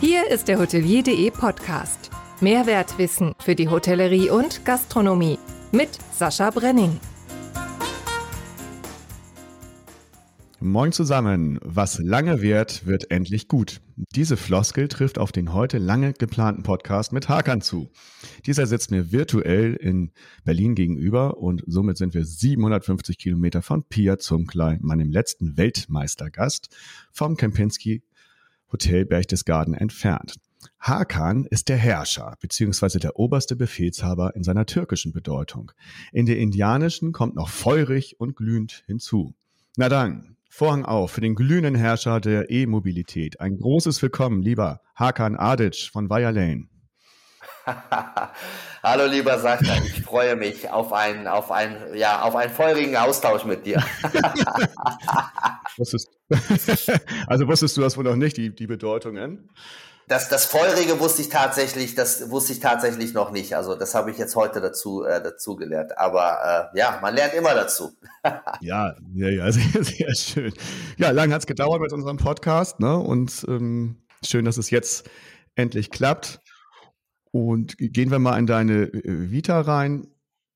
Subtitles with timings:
[0.00, 2.08] Hier ist der Hotelier.de Podcast.
[2.40, 5.38] Mehrwertwissen für die Hotellerie und Gastronomie
[5.72, 6.98] mit Sascha Brenning.
[10.58, 11.58] Moin zusammen.
[11.62, 13.82] Was lange wird, wird endlich gut.
[14.14, 17.90] Diese Floskel trifft auf den heute lange geplanten Podcast mit Hakan zu.
[18.46, 20.12] Dieser sitzt mir virtuell in
[20.44, 26.74] Berlin gegenüber und somit sind wir 750 Kilometer von Pia Zumklei, meinem letzten Weltmeistergast,
[27.12, 28.02] vom Kempinski
[28.72, 30.36] Hotel Berchtesgaden entfernt.
[30.78, 32.98] Hakan ist der Herrscher bzw.
[32.98, 35.72] der oberste Befehlshaber in seiner türkischen Bedeutung.
[36.12, 39.34] In der indianischen kommt noch feurig und glühend hinzu.
[39.76, 43.40] Na dann, Vorhang auf für den glühenden Herrscher der E-Mobilität.
[43.40, 46.66] Ein großes Willkommen, lieber Hakan Adic von Via Lane.
[48.82, 53.44] Hallo lieber Sascha, ich freue mich auf einen, auf einen, ja, auf einen feurigen Austausch
[53.44, 53.82] mit dir.
[55.76, 56.08] wusstest,
[57.26, 59.50] also wusstest du das wohl noch nicht, die, die Bedeutungen?
[60.08, 63.54] Das, das Feurige wusste ich tatsächlich, das wusste ich tatsächlich noch nicht.
[63.54, 65.96] Also das habe ich jetzt heute dazu, äh, dazu gelernt.
[65.98, 67.92] Aber äh, ja, man lernt immer dazu.
[68.60, 70.52] ja, ja, ja, sehr, sehr schön.
[70.96, 72.98] Ja, lang hat es gedauert mit unserem Podcast, ne?
[72.98, 75.08] Und ähm, schön, dass es jetzt
[75.54, 76.40] endlich klappt.
[77.32, 80.08] Und gehen wir mal in deine äh, Vita rein.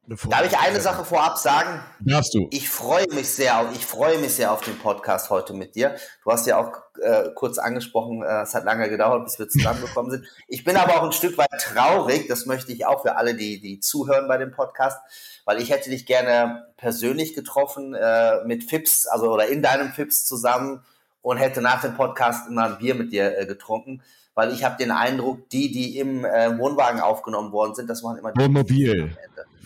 [0.07, 1.81] Darf ich eine Sache vorab sagen?
[2.01, 2.49] Darfst du.
[2.51, 5.97] Ich freue mich sehr, ich freue mich sehr auf den Podcast heute mit dir.
[6.23, 10.11] Du hast ja auch äh, kurz angesprochen, äh, es hat lange gedauert, bis wir zusammengekommen
[10.11, 10.27] sind.
[10.47, 13.63] Ich bin aber auch ein Stück weit traurig, das möchte ich auch für alle, die,
[13.63, 14.99] die zuhören bei dem Podcast,
[15.47, 20.27] weil ich hätte dich gerne persönlich getroffen äh, mit Fips, also oder in deinem Fips
[20.27, 20.85] zusammen
[21.23, 24.03] und hätte nach dem Podcast immer ein Bier mit dir äh, getrunken
[24.35, 28.19] weil ich habe den Eindruck, die, die im äh, Wohnwagen aufgenommen worden sind, das waren
[28.19, 29.17] immer die Wohnmobil.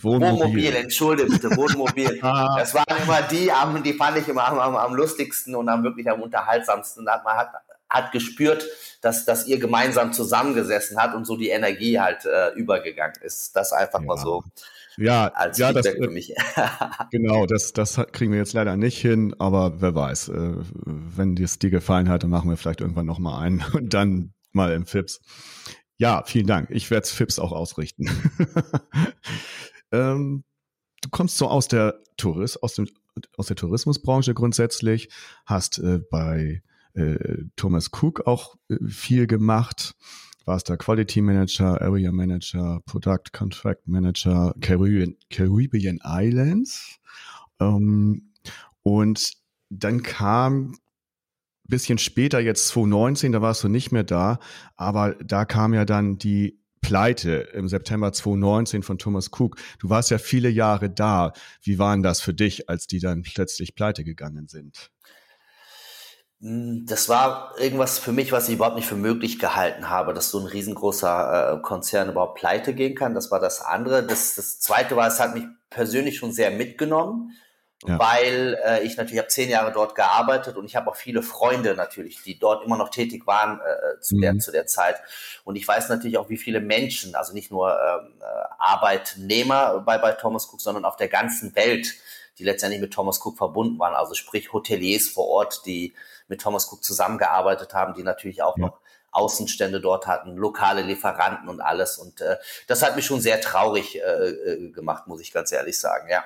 [0.01, 0.39] Wohnmobil.
[0.39, 2.19] Wohnmobil, entschuldige bitte, Wohnmobil.
[2.23, 2.57] Ah.
[2.57, 3.49] das waren immer die,
[3.83, 7.03] die fand ich immer am, am, am lustigsten und am wirklich am unterhaltsamsten.
[7.03, 7.51] Man hat,
[7.89, 8.65] hat gespürt,
[9.01, 13.55] dass, dass ihr gemeinsam zusammengesessen hat und so die Energie halt äh, übergegangen ist.
[13.55, 14.05] Das einfach ja.
[14.05, 14.43] mal so.
[14.97, 16.35] Ja, als ja, das, für mich.
[17.11, 20.53] genau, das, das kriegen wir jetzt leider nicht hin, aber wer weiß, äh,
[20.85, 24.71] wenn es dir gefallen hat, dann machen wir vielleicht irgendwann nochmal einen und dann mal
[24.73, 25.21] im FIPS.
[25.97, 26.69] Ja, vielen Dank.
[26.71, 28.09] Ich werde es FIPS auch ausrichten.
[29.91, 30.43] ähm,
[31.01, 32.87] du kommst so aus der Tourist, aus dem
[33.37, 35.09] aus der Tourismusbranche grundsätzlich,
[35.45, 36.61] hast äh, bei
[36.93, 39.95] äh, Thomas Cook auch äh, viel gemacht,
[40.45, 46.99] warst da Quality Manager, Area Manager, Product Contract Manager, Caribbean, Caribbean Islands.
[47.59, 48.31] Ähm,
[48.83, 49.33] und
[49.69, 50.77] dann kam
[51.69, 54.39] bisschen später, jetzt 2019, da warst du nicht mehr da,
[54.75, 59.57] aber da kam ja dann die Pleite im September 2019 von Thomas Cook.
[59.79, 61.33] Du warst ja viele Jahre da.
[61.61, 64.89] Wie waren das für dich, als die dann plötzlich pleite gegangen sind?
[66.41, 70.31] Hm, das war irgendwas für mich, was ich überhaupt nicht für möglich gehalten habe, dass
[70.31, 73.13] so ein riesengroßer äh, Konzern überhaupt pleite gehen kann.
[73.13, 74.05] Das war das andere.
[74.05, 77.31] Das, das zweite war, es hat mich persönlich schon sehr mitgenommen
[77.85, 77.97] ja.
[77.97, 81.75] weil äh, ich natürlich habe zehn Jahre dort gearbeitet und ich habe auch viele Freunde
[81.75, 84.21] natürlich, die dort immer noch tätig waren äh, zu, mhm.
[84.21, 84.97] der, zu der Zeit.
[85.45, 88.25] Und ich weiß natürlich auch, wie viele Menschen, also nicht nur ähm, äh,
[88.57, 91.93] Arbeitnehmer bei, bei Thomas Cook, sondern auf der ganzen Welt,
[92.37, 93.95] die letztendlich mit Thomas Cook verbunden waren.
[93.95, 95.93] Also sprich Hoteliers vor Ort, die
[96.27, 98.67] mit Thomas Cook zusammengearbeitet haben, die natürlich auch ja.
[98.67, 98.79] noch
[99.11, 101.97] Außenstände dort hatten, lokale Lieferanten und alles.
[101.97, 105.79] Und äh, das hat mich schon sehr traurig äh, äh gemacht, muss ich ganz ehrlich
[105.79, 106.23] sagen, ja.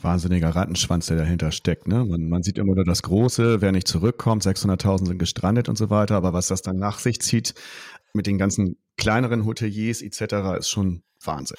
[0.00, 1.86] Wahnsinniger Rattenschwanz, der dahinter steckt.
[1.86, 2.04] Ne?
[2.04, 5.90] Man, man sieht immer nur das Große, wer nicht zurückkommt, 600.000 sind gestrandet und so
[5.90, 6.16] weiter.
[6.16, 7.54] Aber was das dann nach sich zieht
[8.12, 11.58] mit den ganzen kleineren Hoteliers etc., ist schon Wahnsinn.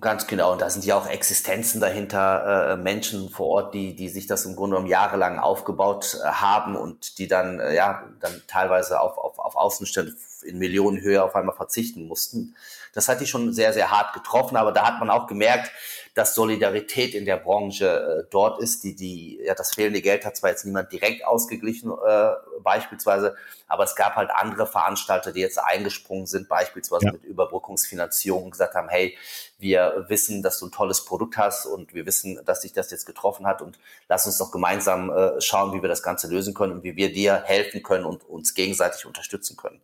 [0.00, 0.52] Ganz genau.
[0.52, 4.44] Und da sind ja auch Existenzen dahinter, äh, Menschen vor Ort, die, die sich das
[4.46, 9.16] im Grunde genommen jahrelang aufgebaut äh, haben und die dann, äh, ja, dann teilweise auf,
[9.16, 10.12] auf, auf Außenstände
[10.42, 12.56] in Millionenhöhe auf einmal verzichten mussten.
[12.92, 15.70] Das hat die schon sehr, sehr hart getroffen, aber da hat man auch gemerkt,
[16.14, 18.84] dass Solidarität in der Branche äh, dort ist.
[18.84, 22.30] Die, die, ja, das fehlende Geld hat zwar jetzt niemand direkt ausgeglichen, äh,
[22.62, 23.34] beispielsweise,
[23.66, 27.12] aber es gab halt andere Veranstalter, die jetzt eingesprungen sind, beispielsweise ja.
[27.12, 29.16] mit Überbrückungsfinanzierung und gesagt haben, hey,
[29.58, 33.06] wir wissen, dass du ein tolles Produkt hast und wir wissen, dass sich das jetzt
[33.06, 33.78] getroffen hat und
[34.08, 37.12] lass uns doch gemeinsam äh, schauen, wie wir das Ganze lösen können und wie wir
[37.12, 39.80] dir helfen können und uns gegenseitig unterstützen können.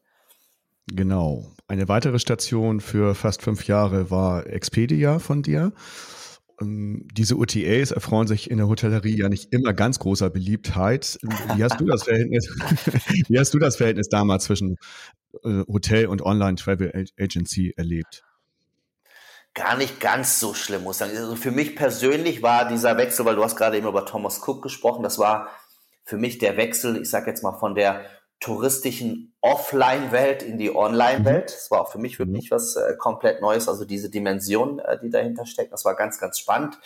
[0.92, 1.44] Genau.
[1.68, 5.72] Eine weitere Station für fast fünf Jahre war Expedia von dir.
[6.60, 11.18] Ähm, diese OTAs erfreuen sich in der Hotellerie ja nicht immer ganz großer Beliebtheit.
[11.54, 12.48] Wie hast du das Verhältnis,
[13.28, 14.76] wie hast du das Verhältnis damals zwischen
[15.44, 18.24] äh, Hotel und Online Travel Agency erlebt?
[19.54, 21.16] Gar nicht ganz so schlimm, muss ich sagen.
[21.16, 24.62] Also für mich persönlich war dieser Wechsel, weil du hast gerade eben über Thomas Cook
[24.62, 25.48] gesprochen, das war
[26.04, 28.04] für mich der Wechsel, ich sage jetzt mal von der
[28.40, 31.50] touristischen Offline-Welt in die Online-Welt.
[31.50, 31.54] Mhm.
[31.54, 32.54] Das war auch für mich wirklich mhm.
[32.54, 35.72] was äh, komplett Neues, also diese Dimension, äh, die dahinter steckt.
[35.72, 36.78] Das war ganz, ganz spannend.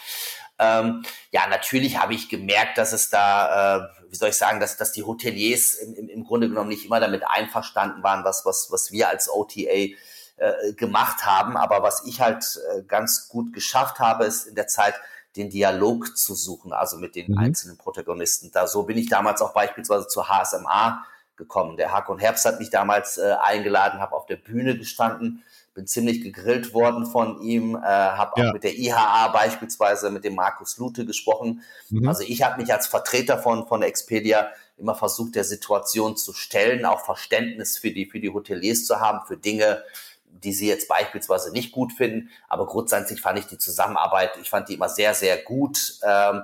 [0.59, 4.77] Ähm, ja, natürlich habe ich gemerkt, dass es da, äh, wie soll ich sagen, dass,
[4.77, 8.91] dass die Hoteliers im, im, Grunde genommen nicht immer damit einverstanden waren, was, was, was
[8.93, 9.95] wir als OTA
[10.37, 11.57] äh, gemacht haben.
[11.57, 14.95] Aber was ich halt äh, ganz gut geschafft habe, ist in der Zeit
[15.37, 17.39] den Dialog zu suchen, also mit den mhm.
[17.39, 18.51] einzelnen Protagonisten.
[18.53, 21.05] Da so bin ich damals auch beispielsweise zur HSMA
[21.43, 21.77] gekommen.
[21.77, 25.43] Der Hakon Herbst hat mich damals äh, eingeladen, habe auf der Bühne gestanden,
[25.75, 28.49] bin ziemlich gegrillt worden von ihm, äh, habe ja.
[28.49, 31.63] auch mit der IHA beispielsweise, mit dem Markus Lute gesprochen.
[31.91, 32.09] Mhm.
[32.09, 36.85] Also ich habe mich als Vertreter von, von Expedia immer versucht, der Situation zu stellen,
[36.85, 39.83] auch Verständnis für die, für die Hoteliers zu haben, für Dinge,
[40.27, 42.31] die sie jetzt beispielsweise nicht gut finden.
[42.49, 45.99] Aber grundsätzlich fand ich die Zusammenarbeit, ich fand die immer sehr, sehr gut.
[46.07, 46.43] Ähm,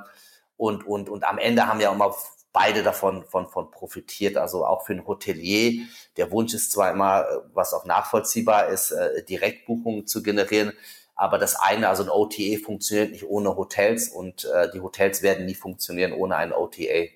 [0.57, 2.15] und, und, und am Ende haben ja immer
[2.53, 4.37] beide davon von, von profitiert.
[4.37, 5.87] Also auch für ein Hotelier.
[6.17, 10.73] Der Wunsch ist zwar immer, was auch nachvollziehbar ist, äh, Direktbuchungen zu generieren.
[11.15, 15.47] Aber das eine, also ein OTA funktioniert nicht ohne Hotels und äh, die Hotels werden
[15.47, 17.09] nie funktionieren ohne ein OTA.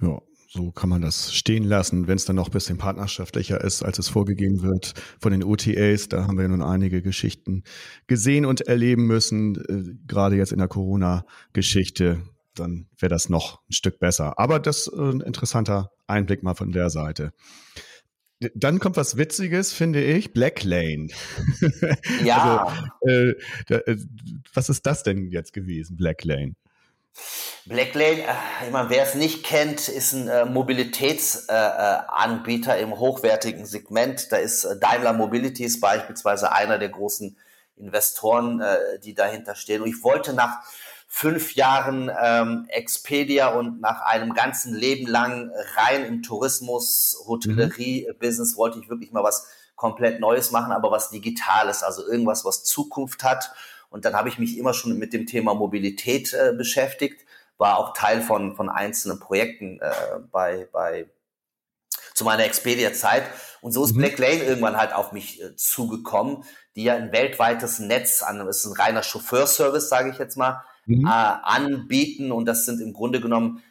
[0.00, 3.82] Ja, so kann man das stehen lassen, wenn es dann noch ein bisschen partnerschaftlicher ist,
[3.82, 6.08] als es vorgegeben wird von den OTAs.
[6.08, 7.64] Da haben wir nun einige Geschichten
[8.06, 12.22] gesehen und erleben müssen, äh, gerade jetzt in der Corona-Geschichte
[12.58, 14.38] dann wäre das noch ein Stück besser.
[14.38, 17.32] Aber das ist äh, ein interessanter Einblick mal von der Seite.
[18.54, 21.08] Dann kommt was Witziges, finde ich, Black Lane.
[22.22, 22.66] Ja.
[23.02, 23.30] also, äh,
[23.74, 23.96] äh,
[24.54, 26.54] was ist das denn jetzt gewesen, Black Lane?
[27.66, 32.96] Black Lane, äh, ich meine, wer es nicht kennt, ist ein äh, Mobilitätsanbieter äh, im
[32.98, 34.30] hochwertigen Segment.
[34.30, 37.36] Da ist Daimler Mobility ist beispielsweise einer der großen
[37.76, 38.62] Investoren,
[39.04, 39.82] die dahinter stehen.
[39.82, 40.64] Und ich wollte nach
[41.10, 48.58] fünf Jahren ähm, Expedia und nach einem ganzen Leben lang rein im Tourismus, Hotellerie-Business mhm.
[48.58, 53.24] wollte ich wirklich mal was komplett Neues machen, aber was Digitales, also irgendwas, was Zukunft
[53.24, 53.52] hat.
[53.90, 57.24] Und dann habe ich mich immer schon mit dem Thema Mobilität äh, beschäftigt,
[57.56, 59.90] war auch Teil von, von einzelnen Projekten äh,
[60.30, 61.08] bei, bei
[62.14, 63.24] zu meiner Expedia-Zeit.
[63.60, 64.00] Und so ist mhm.
[64.00, 66.44] Black Lane irgendwann halt auf mich äh, zugekommen,
[66.76, 70.62] die ja ein weltweites Netz an, es ist ein reiner Chauffeurservice, sage ich jetzt mal,
[70.88, 71.06] mhm.
[71.06, 73.62] äh, anbieten und das sind im Grunde genommen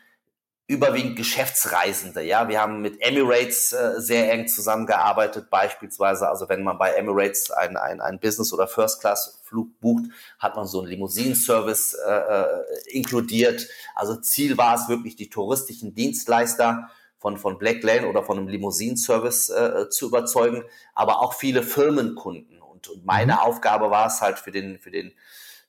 [0.68, 2.22] überwiegend Geschäftsreisende.
[2.24, 6.28] Ja, wir haben mit Emirates äh, sehr eng zusammengearbeitet, beispielsweise.
[6.28, 10.06] Also wenn man bei Emirates ein, ein, ein Business- oder First-Class-Flug bucht,
[10.40, 12.46] hat man so einen Limousinenservice äh, äh,
[12.88, 13.66] inkludiert.
[13.96, 18.50] Also Ziel war es wirklich, die touristischen Dienstleister von, von Black Lane oder von einem
[18.50, 22.62] Limousinenservice äh, zu überzeugen, aber auch viele Firmenkunden.
[22.62, 23.40] Und, und meine mhm.
[23.40, 25.14] Aufgabe war es halt für den, für den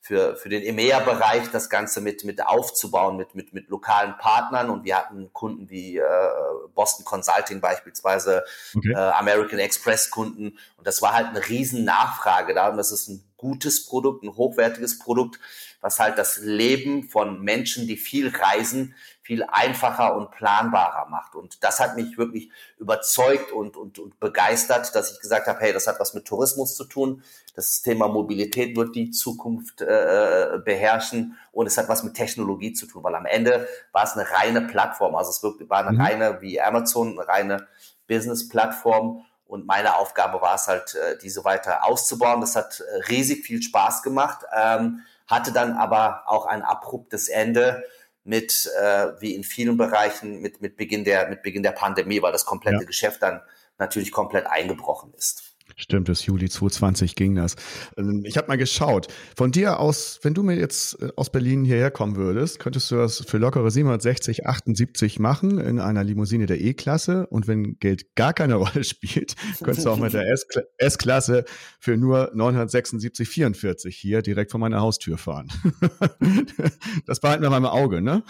[0.09, 4.71] für, für den EMEA-Bereich das Ganze mit, mit aufzubauen, mit, mit, mit lokalen Partnern.
[4.71, 6.03] Und wir hatten Kunden wie äh,
[6.75, 8.43] Boston Consulting beispielsweise,
[8.75, 8.93] okay.
[8.93, 10.59] äh, American Express Kunden.
[10.79, 12.71] Und das war halt eine riesen Nachfrage da.
[12.71, 15.41] Und das ist ein gutes Produkt, ein hochwertiges Produkt,
[15.83, 18.95] was halt das Leben von Menschen, die viel reisen,
[19.29, 21.35] viel einfacher und planbarer macht.
[21.35, 25.75] Und das hat mich wirklich überzeugt und, und, und begeistert, dass ich gesagt habe, hey,
[25.75, 27.23] das hat was mit Tourismus zu tun.
[27.55, 32.87] Das Thema Mobilität wird die Zukunft äh, beherrschen und es hat was mit Technologie zu
[32.87, 35.15] tun, weil am Ende war es eine reine Plattform.
[35.15, 36.01] Also es war eine mhm.
[36.01, 37.69] reine, wie Amazon, eine reine
[38.07, 39.27] Business-Plattform.
[39.47, 42.41] Und meine Aufgabe war es halt, äh, diese weiter auszubauen.
[42.41, 47.85] Das hat äh, riesig viel Spaß gemacht, ähm, hatte dann aber auch ein abruptes Ende
[48.29, 52.31] mit, äh, wie in vielen Bereichen, mit, mit, Beginn der, mit Beginn der Pandemie, weil
[52.31, 52.87] das komplette ja.
[52.87, 53.41] Geschäft dann
[53.79, 55.48] natürlich komplett eingebrochen ist.
[55.81, 57.55] Stimmt, bis Juli 2020 ging das.
[57.97, 59.07] Ähm, ich habe mal geschaut.
[59.37, 62.97] Von dir aus, wenn du mir jetzt äh, aus Berlin hierher kommen würdest, könntest du
[62.97, 67.29] das für lockere 760, 78 machen in einer Limousine der E-Klasse.
[67.29, 70.27] Und wenn Geld gar keine Rolle spielt, könntest du auch mit der
[70.79, 71.45] S-Klasse
[71.79, 75.47] für nur 976, 44 hier direkt vor meiner Haustür fahren.
[77.07, 78.25] das behalten wir mal im Auge, ne?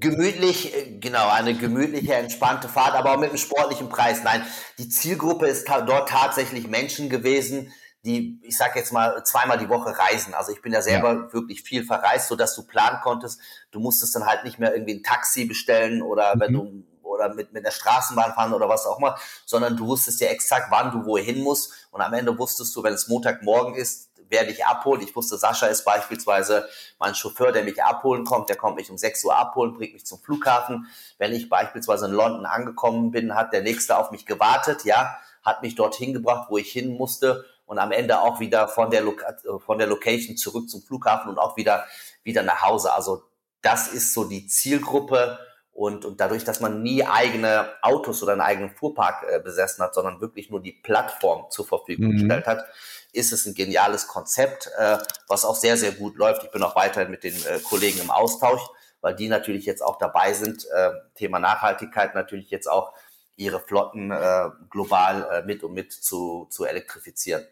[0.00, 4.24] Gemütlich, äh, genau, eine gemütliche, entspannte Fahrt, aber auch mit einem sportlichen Preis.
[4.24, 4.42] Nein,
[4.78, 7.72] die Zielgruppe ist dort tatsächlich wirklich Menschen gewesen,
[8.04, 10.34] die, ich sage jetzt mal, zweimal die Woche reisen.
[10.34, 11.32] Also ich bin ja selber ja.
[11.32, 13.40] wirklich viel verreist, so dass du planen konntest.
[13.70, 16.40] Du musstest dann halt nicht mehr irgendwie ein Taxi bestellen oder mhm.
[16.40, 19.16] wenn du oder mit, mit der Straßenbahn fahren oder was auch immer,
[19.46, 21.88] sondern du wusstest ja exakt, wann du wohin musst.
[21.92, 25.02] Und am Ende wusstest du, wenn es Montagmorgen ist, wer dich abholt.
[25.02, 26.68] Ich wusste, Sascha ist beispielsweise
[26.98, 28.48] mein Chauffeur, der mich abholen kommt.
[28.48, 30.88] Der kommt mich um 6 Uhr abholen, bringt mich zum Flughafen.
[31.18, 35.62] Wenn ich beispielsweise in London angekommen bin, hat der Nächste auf mich gewartet, ja hat
[35.62, 39.36] mich dorthin gebracht, wo ich hin musste und am Ende auch wieder von der, Loka
[39.64, 41.84] von der Location zurück zum Flughafen und auch wieder,
[42.22, 42.92] wieder nach Hause.
[42.92, 43.22] Also
[43.62, 45.38] das ist so die Zielgruppe
[45.72, 49.92] Und, und dadurch, dass man nie eigene Autos oder einen eigenen Fuhrpark äh, besessen hat,
[49.92, 52.18] sondern wirklich nur die Plattform zur Verfügung mhm.
[52.18, 52.64] gestellt hat,
[53.12, 56.44] ist es ein geniales Konzept, äh, was auch sehr, sehr gut läuft.
[56.44, 58.62] Ich bin auch weiterhin mit den äh, Kollegen im Austausch,
[59.00, 62.92] weil die natürlich jetzt auch dabei sind, äh, Thema Nachhaltigkeit natürlich jetzt auch
[63.36, 67.44] ihre Flotten äh, global äh, mit und mit zu, zu elektrifizieren.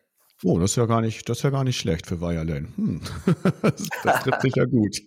[0.44, 2.66] Oh, das ist ja gar nicht, das ist ja gar nicht schlecht für Wirelane.
[2.74, 3.00] Hm.
[3.62, 4.98] das, das trifft sich ja gut.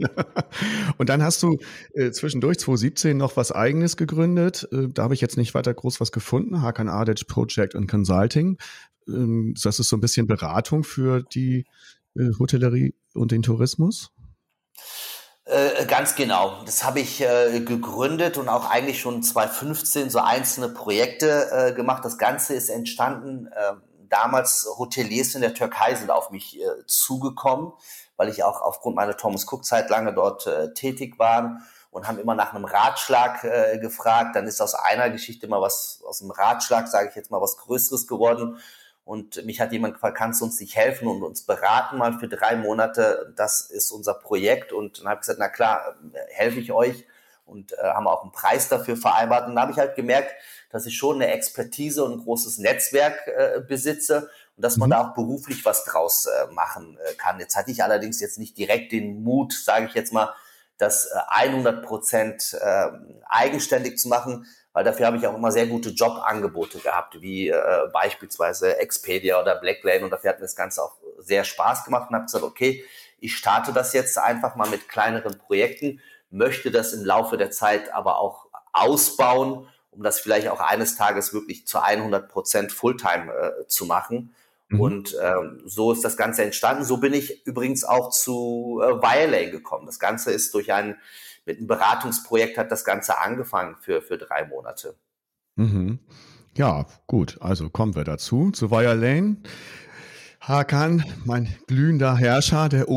[0.97, 1.57] Und dann hast du
[1.93, 4.67] äh, zwischendurch 2017 noch was eigenes gegründet.
[4.71, 6.61] Äh, da habe ich jetzt nicht weiter groß was gefunden.
[6.61, 8.57] Hakan Adic Project and Consulting.
[9.09, 11.65] Ähm, das ist so ein bisschen Beratung für die
[12.17, 14.11] äh, Hotellerie und den Tourismus.
[15.45, 16.63] Äh, ganz genau.
[16.65, 22.03] Das habe ich äh, gegründet und auch eigentlich schon 2015 so einzelne Projekte äh, gemacht.
[22.03, 27.73] Das Ganze ist entstanden ähm, damals Hoteliers in der Türkei sind auf mich äh, zugekommen,
[28.17, 31.59] weil ich auch aufgrund meiner Thomas Cook Zeit lange dort äh, tätig war
[31.91, 34.35] und haben immer nach einem Ratschlag äh, gefragt.
[34.35, 37.57] Dann ist aus einer Geschichte mal was, aus einem Ratschlag, sage ich jetzt mal, was
[37.57, 38.57] Größeres geworden.
[39.05, 42.27] Und mich hat jemand gefragt, kannst du uns nicht helfen und uns beraten mal für
[42.27, 43.31] drei Monate?
[43.37, 44.73] Das ist unser Projekt.
[44.73, 45.95] Und dann habe ich gesagt, na klar,
[46.29, 47.05] helfe ich euch
[47.45, 49.47] und äh, haben auch einen Preis dafür vereinbart.
[49.47, 50.33] Und dann habe ich halt gemerkt,
[50.71, 54.93] dass ich schon eine Expertise und ein großes Netzwerk äh, besitze und dass man mhm.
[54.93, 57.39] da auch beruflich was draus äh, machen äh, kann.
[57.39, 60.33] Jetzt hatte ich allerdings jetzt nicht direkt den Mut, sage ich jetzt mal,
[60.77, 62.87] das äh, 100 Prozent äh,
[63.27, 67.61] eigenständig zu machen, weil dafür habe ich auch immer sehr gute Jobangebote gehabt, wie äh,
[67.93, 72.15] beispielsweise Expedia oder Blacklane und dafür hat mir das Ganze auch sehr Spaß gemacht und
[72.15, 72.83] habe gesagt, okay,
[73.19, 77.93] ich starte das jetzt einfach mal mit kleineren Projekten, möchte das im Laufe der Zeit
[77.93, 83.67] aber auch ausbauen um das vielleicht auch eines Tages wirklich zu 100 Prozent Fulltime äh,
[83.67, 84.35] zu machen.
[84.67, 84.81] Mhm.
[84.81, 86.83] Und ähm, so ist das Ganze entstanden.
[86.83, 89.85] So bin ich übrigens auch zu äh, Wirelane gekommen.
[89.85, 90.97] Das Ganze ist durch ein,
[91.45, 94.95] mit einem Beratungsprojekt hat das Ganze angefangen für, für drei Monate.
[95.55, 95.99] Mhm.
[96.57, 97.37] Ja, gut.
[97.41, 99.37] Also kommen wir dazu, zu Wirelane.
[100.41, 102.87] Hakan, mein glühender Herrscher der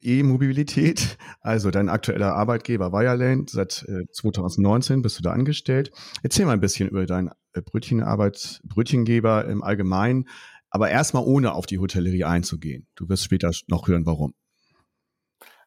[0.00, 1.18] E-Mobilität.
[1.40, 5.90] Also dein aktueller Arbeitgeber Wirelane, seit äh, 2019 bist du da angestellt.
[6.22, 10.28] Erzähl mal ein bisschen über deinen äh, Brötchenarbeit, Brötchengeber im Allgemeinen,
[10.70, 12.86] aber erstmal ohne auf die Hotellerie einzugehen.
[12.94, 14.34] Du wirst später noch hören, warum.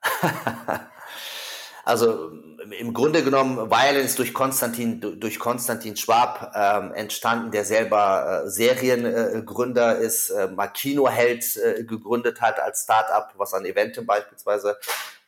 [1.89, 2.31] also
[2.77, 9.99] im Grunde genommen Violence durch Konstantin durch Konstantin Schwab ähm, entstanden, der selber äh, Seriengründer
[9.99, 14.77] äh, ist, äh, mal Kinoheld äh, gegründet hat als Startup, was an Eventim beispielsweise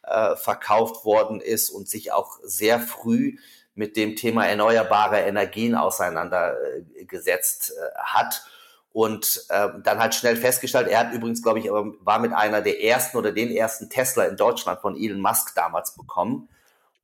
[0.03, 3.37] äh, verkauft worden ist und sich auch sehr früh
[3.73, 8.43] mit dem Thema erneuerbare Energien auseinandergesetzt äh, hat
[8.93, 12.83] und äh, dann halt schnell festgestellt, er hat übrigens, glaube ich, war mit einer der
[12.83, 16.49] ersten oder den ersten Tesla in Deutschland von Elon Musk damals bekommen.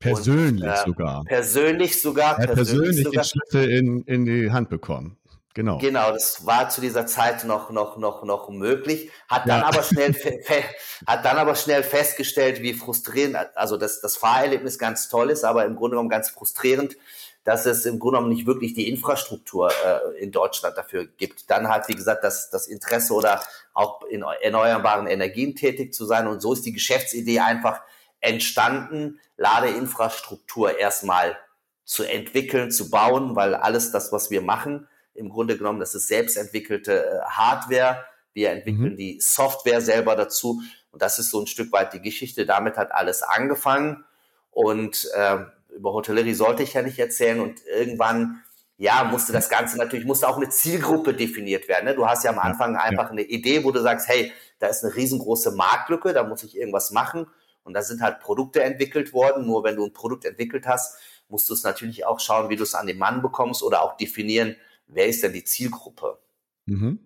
[0.00, 1.24] Persönlich und, äh, sogar.
[1.24, 2.38] Persönlich sogar.
[2.38, 3.22] Er hat persönlich, persönlich sogar.
[3.22, 5.17] den Schlüssel in, in die Hand bekommen.
[5.58, 5.78] Genau.
[5.78, 9.10] Genau, das war zu dieser Zeit noch, noch, noch, noch möglich.
[9.28, 9.66] Hat dann ja.
[9.66, 10.14] aber schnell,
[11.06, 15.64] hat dann aber schnell festgestellt, wie frustrierend, also das, das Fahrerlebnis ganz toll ist, aber
[15.64, 16.96] im Grunde genommen ganz frustrierend,
[17.42, 21.50] dass es im Grunde genommen nicht wirklich die Infrastruktur äh, in Deutschland dafür gibt.
[21.50, 23.42] Dann hat, wie gesagt, das, das Interesse oder
[23.74, 26.28] auch in erneuerbaren Energien tätig zu sein.
[26.28, 27.80] Und so ist die Geschäftsidee einfach
[28.20, 31.36] entstanden, Ladeinfrastruktur erstmal
[31.84, 34.86] zu entwickeln, zu bauen, weil alles das, was wir machen,
[35.18, 38.04] im Grunde genommen, das ist selbstentwickelte äh, Hardware.
[38.32, 38.96] Wir entwickeln mhm.
[38.96, 40.62] die Software selber dazu.
[40.90, 42.46] Und das ist so ein Stück weit die Geschichte.
[42.46, 44.04] Damit hat alles angefangen.
[44.50, 45.38] Und äh,
[45.74, 48.42] über Hotellerie sollte ich ja nicht erzählen und irgendwann
[48.80, 51.86] ja, musste das Ganze natürlich, musste auch eine Zielgruppe definiert werden.
[51.86, 51.94] Ne?
[51.96, 53.10] Du hast ja am Anfang einfach ja.
[53.10, 56.92] eine Idee, wo du sagst, hey, da ist eine riesengroße Marktlücke, da muss ich irgendwas
[56.92, 57.26] machen.
[57.64, 59.46] Und da sind halt Produkte entwickelt worden.
[59.46, 60.96] Nur wenn du ein Produkt entwickelt hast,
[61.28, 63.96] musst du es natürlich auch schauen, wie du es an den Mann bekommst oder auch
[63.96, 64.56] definieren,
[64.88, 66.18] wer ist denn die Zielgruppe.
[66.66, 66.98] Mhm.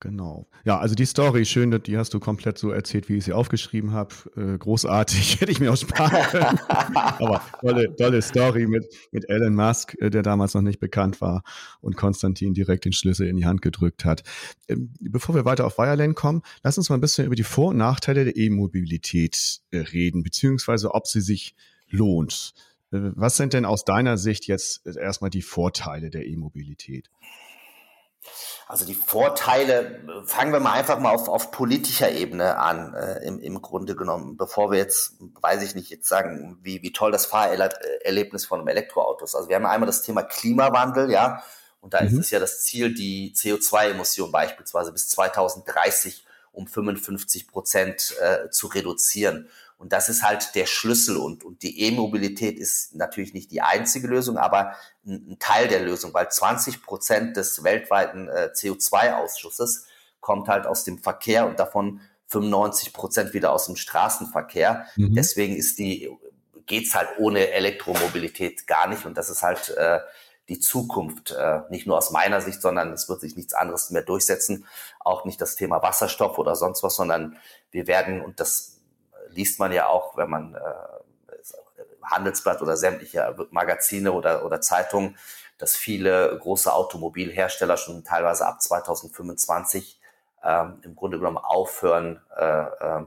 [0.00, 0.46] Genau.
[0.64, 3.90] Ja, also die Story, schön, die hast du komplett so erzählt, wie ich sie aufgeschrieben
[3.90, 4.14] habe.
[4.36, 6.60] Äh, großartig, hätte ich mir auch sparen können.
[6.68, 11.42] Aber tolle, tolle Story mit, mit Elon Musk, äh, der damals noch nicht bekannt war
[11.80, 14.22] und Konstantin direkt den Schlüssel in die Hand gedrückt hat.
[14.68, 17.70] Ähm, bevor wir weiter auf Wirelane kommen, lass uns mal ein bisschen über die Vor-
[17.70, 21.56] und Nachteile der E-Mobilität äh, reden, beziehungsweise ob sie sich
[21.88, 22.54] lohnt.
[22.92, 27.10] Äh, was sind denn aus deiner Sicht jetzt erstmal die Vorteile der E-Mobilität?
[28.66, 33.40] Also die Vorteile, fangen wir mal einfach mal auf, auf politischer Ebene an, äh, im,
[33.40, 37.24] im Grunde genommen, bevor wir jetzt, weiß ich nicht, jetzt sagen, wie, wie toll das
[37.24, 39.34] Fahrerlebnis von einem Elektroauto ist.
[39.34, 41.42] Also wir haben einmal das Thema Klimawandel, ja,
[41.80, 42.08] und da mhm.
[42.08, 48.66] ist es ja das Ziel, die CO2-Emissionen beispielsweise bis 2030 um 55 Prozent äh, zu
[48.66, 49.48] reduzieren.
[49.78, 51.16] Und das ist halt der Schlüssel.
[51.16, 54.74] Und, und die E-Mobilität ist natürlich nicht die einzige Lösung, aber
[55.06, 59.86] ein, ein Teil der Lösung, weil 20 Prozent des weltweiten äh, CO2-Ausschusses
[60.20, 64.86] kommt halt aus dem Verkehr und davon 95 Prozent wieder aus dem Straßenverkehr.
[64.96, 65.14] Mhm.
[65.14, 66.10] Deswegen ist die,
[66.66, 69.06] geht's halt ohne Elektromobilität gar nicht.
[69.06, 70.00] Und das ist halt äh,
[70.48, 74.02] die Zukunft, äh, nicht nur aus meiner Sicht, sondern es wird sich nichts anderes mehr
[74.02, 74.66] durchsetzen.
[74.98, 77.38] Auch nicht das Thema Wasserstoff oder sonst was, sondern
[77.70, 78.77] wir werden, und das
[79.38, 80.58] liest man ja auch, wenn man äh,
[82.10, 85.16] Handelsblatt oder sämtliche Magazine oder, oder Zeitungen,
[85.58, 90.00] dass viele große Automobilhersteller schon teilweise ab 2025
[90.44, 93.04] ähm, im Grunde genommen aufhören, äh, äh,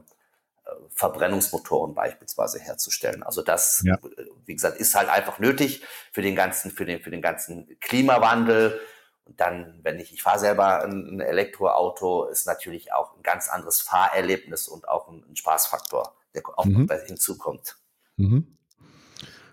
[0.90, 3.24] Verbrennungsmotoren beispielsweise herzustellen.
[3.24, 3.98] Also das, ja.
[4.46, 8.80] wie gesagt, ist halt einfach nötig für den ganzen, für den, für den ganzen Klimawandel.
[9.26, 13.82] Und dann, wenn ich, ich fahre selber ein, Elektroauto, ist natürlich auch ein ganz anderes
[13.82, 16.90] Fahrerlebnis und auch ein, ein Spaßfaktor der auch mhm.
[17.08, 17.78] hinzukommt.
[18.18, 18.58] Mhm.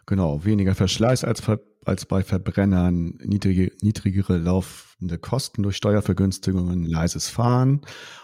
[0.07, 1.43] Genau, weniger Verschleiß als,
[1.85, 7.83] als bei Verbrennern, niedrige, niedrigere laufende Kosten durch Steuervergünstigungen, leises Fahren,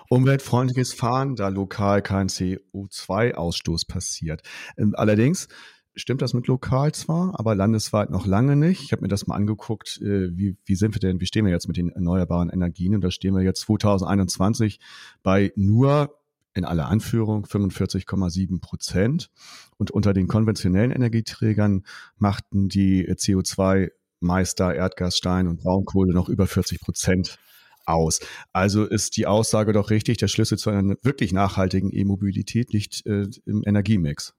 [0.09, 4.43] umweltfreundliches Fahren, da lokal kein CO2-Ausstoß passiert.
[4.79, 5.49] Ähm, allerdings
[5.95, 8.83] stimmt das mit lokal zwar, aber landesweit noch lange nicht.
[8.83, 11.53] Ich habe mir das mal angeguckt, äh, wie, wie sind wir denn, wie stehen wir
[11.53, 12.95] jetzt mit den erneuerbaren Energien?
[12.95, 14.81] Und da stehen wir jetzt 2021
[15.23, 16.15] bei nur
[16.55, 19.31] in aller Anführung 45,7 Prozent.
[19.77, 21.85] Und unter den konventionellen Energieträgern
[22.17, 27.39] machten die CO2-Meister Erdgas, Stein und Braunkohle noch über 40 Prozent
[27.87, 28.21] aus.
[28.53, 33.27] Also ist die Aussage doch richtig, der Schlüssel zu einer wirklich nachhaltigen E-Mobilität liegt äh,
[33.45, 34.35] im Energiemix.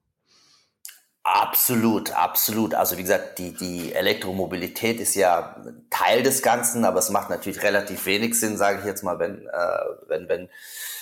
[1.38, 2.74] Absolut, absolut.
[2.76, 7.62] Also wie gesagt, die, die Elektromobilität ist ja Teil des Ganzen, aber es macht natürlich
[7.62, 9.78] relativ wenig Sinn, sage ich jetzt mal, wenn, äh,
[10.08, 10.50] wenn, wenn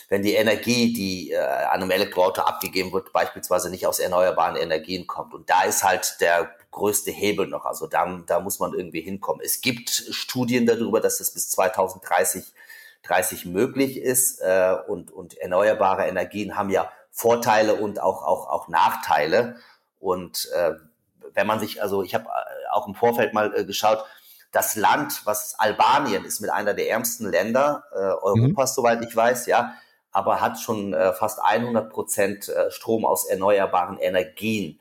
[0.10, 5.08] wenn die Energie, die äh, an einem Elektroauto abgegeben wird, beispielsweise nicht aus erneuerbaren Energien
[5.08, 5.34] kommt.
[5.34, 7.66] Und da ist halt der größte Hebel noch.
[7.66, 9.42] Also da, da muss man irgendwie hinkommen.
[9.44, 12.44] Es gibt Studien darüber, dass das bis 2030
[13.04, 14.40] 30 möglich ist.
[14.40, 19.58] Äh, und, und erneuerbare Energien haben ja Vorteile und auch, auch, auch Nachteile.
[20.04, 20.74] Und äh,
[21.34, 24.04] wenn man sich, also ich habe äh, auch im Vorfeld mal äh, geschaut,
[24.52, 28.76] das Land, was Albanien ist mit einer der ärmsten Länder äh, Europas, mhm.
[28.76, 29.74] soweit ich weiß, ja,
[30.12, 34.80] aber hat schon äh, fast 100 Prozent äh, Strom aus erneuerbaren Energien.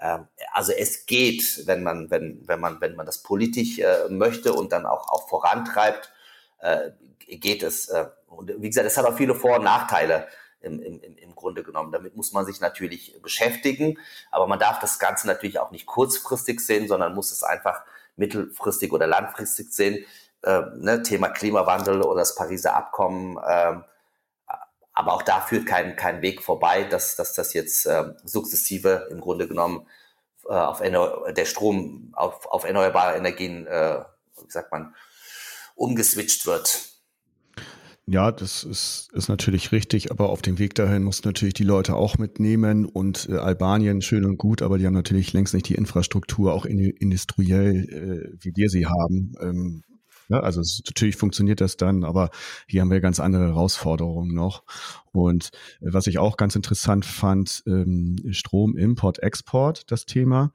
[0.00, 4.52] Ähm, also es geht, wenn man, wenn, wenn man, wenn man das politisch äh, möchte
[4.52, 6.12] und dann auch, auch vorantreibt,
[6.58, 6.90] äh,
[7.28, 7.88] geht es.
[7.88, 10.26] Äh, und wie gesagt, es hat auch viele Vor- und Nachteile
[10.64, 11.92] im, im, im Grunde genommen.
[11.92, 13.98] Damit muss man sich natürlich beschäftigen,
[14.30, 17.82] aber man darf das Ganze natürlich auch nicht kurzfristig sehen, sondern muss es einfach
[18.16, 20.04] mittelfristig oder langfristig sehen.
[20.42, 23.38] Äh, ne, Thema Klimawandel oder das Pariser Abkommen.
[23.38, 23.76] Äh,
[24.92, 29.20] aber auch da führt kein, kein Weg vorbei, dass, dass das jetzt äh, sukzessive im
[29.20, 29.88] Grunde genommen
[30.48, 34.04] äh, auf der Strom auf, auf erneuerbare Energien, äh,
[34.42, 34.94] wie sagt man,
[35.74, 36.93] umgeswitcht wird.
[38.06, 41.94] Ja, das ist, ist natürlich richtig, aber auf dem Weg dahin muss natürlich die Leute
[41.94, 45.74] auch mitnehmen und äh, Albanien schön und gut, aber die haben natürlich längst nicht die
[45.74, 49.32] Infrastruktur, auch in, industriell, äh, wie wir sie haben.
[49.40, 49.84] Ähm,
[50.28, 52.28] ja, also es, natürlich funktioniert das dann, aber
[52.66, 54.64] hier haben wir ganz andere Herausforderungen noch.
[55.12, 60.52] Und äh, was ich auch ganz interessant fand, ähm, Strom, Import, Export, das Thema.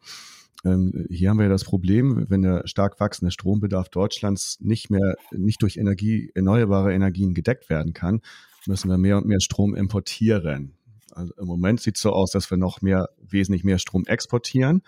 [0.65, 5.62] Ähm, hier haben wir das Problem, wenn der stark wachsende Strombedarf Deutschlands nicht mehr, nicht
[5.62, 8.22] durch Energie, erneuerbare Energien gedeckt werden kann,
[8.65, 10.76] müssen wir mehr und mehr Strom importieren.
[11.12, 14.82] Also im Moment sieht es so aus, dass wir noch mehr, wesentlich mehr Strom exportieren.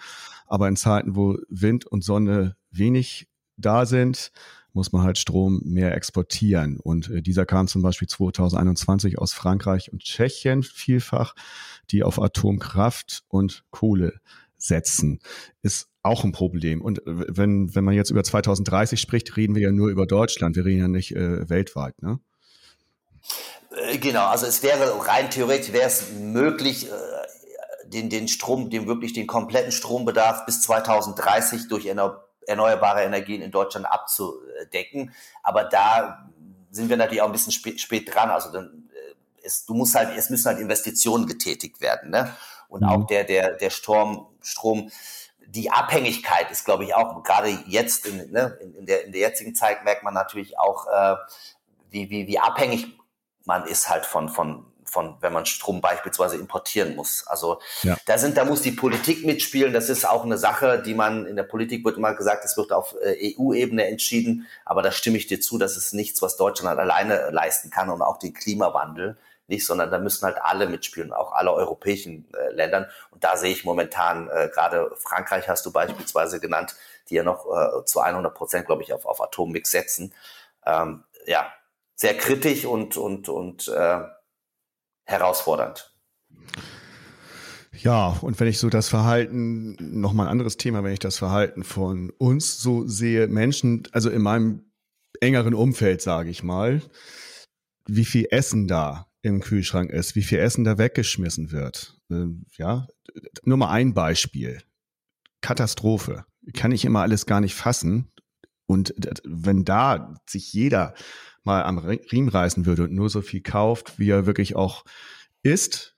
[0.47, 4.31] Aber in Zeiten, wo Wind und Sonne wenig da sind,
[4.73, 6.79] muss man halt Strom mehr exportieren.
[6.79, 11.35] Und äh, dieser kam zum Beispiel 2021 aus Frankreich und Tschechien vielfach,
[11.91, 14.19] die auf Atomkraft und Kohle
[14.61, 15.19] setzen.
[15.61, 16.81] Ist auch ein Problem.
[16.81, 20.55] Und äh, wenn, wenn man jetzt über 2030 spricht, reden wir ja nur über Deutschland.
[20.55, 22.19] Wir reden ja nicht äh, weltweit, ne?
[23.75, 26.95] Äh, genau, also es wäre rein theoretisch wäre es möglich, äh,
[27.85, 33.85] den, den Strom, den wirklich den kompletten Strombedarf bis 2030 durch erneuerbare Energien in Deutschland
[33.85, 35.13] abzudecken.
[35.43, 36.29] Aber da
[36.71, 38.29] sind wir natürlich auch ein bisschen spät, spät dran.
[38.29, 38.89] Also dann,
[39.43, 42.11] es, du musst halt, es müssen halt Investitionen getätigt werden.
[42.11, 42.33] Ne?
[42.69, 42.87] Und mhm.
[42.87, 44.91] auch der, der, der Sturm, Strom,
[45.47, 49.55] die Abhängigkeit ist, glaube ich, auch gerade jetzt in, ne, in, der, in der jetzigen
[49.55, 51.15] Zeit merkt man natürlich auch, äh,
[51.89, 52.87] wie, wie, wie abhängig
[53.45, 57.25] man ist halt von, von, von, wenn man Strom beispielsweise importieren muss.
[57.27, 57.97] Also ja.
[58.05, 59.73] da sind, da muss die Politik mitspielen.
[59.73, 62.71] Das ist auch eine Sache, die man in der Politik wird immer gesagt, es wird
[62.71, 64.47] auf äh, EU-Ebene entschieden.
[64.63, 68.01] Aber da stimme ich dir zu, das ist nichts, was Deutschland alleine leisten kann und
[68.01, 69.17] auch den Klimawandel
[69.51, 72.87] nicht, sondern da müssen halt alle mitspielen, auch alle europäischen äh, Ländern.
[73.11, 76.75] Und da sehe ich momentan, äh, gerade Frankreich hast du beispielsweise genannt,
[77.09, 80.13] die ja noch äh, zu 100 Prozent, glaube ich, auf, auf Atommix setzen.
[80.65, 81.51] Ähm, ja,
[81.95, 83.99] sehr kritisch und, und, und äh,
[85.05, 85.93] herausfordernd.
[87.73, 91.63] Ja, und wenn ich so das Verhalten, nochmal ein anderes Thema, wenn ich das Verhalten
[91.63, 94.71] von uns so sehe, Menschen, also in meinem
[95.19, 96.81] engeren Umfeld, sage ich mal,
[97.85, 101.99] wie viel Essen da im Kühlschrank ist, wie viel Essen da weggeschmissen wird.
[102.09, 102.87] Ähm, ja,
[103.43, 104.61] nur mal ein Beispiel.
[105.41, 106.25] Katastrophe.
[106.53, 108.11] Kann ich immer alles gar nicht fassen.
[108.65, 110.93] Und wenn da sich jeder
[111.43, 114.85] mal am Riemen reißen würde und nur so viel kauft, wie er wirklich auch
[115.43, 115.95] isst,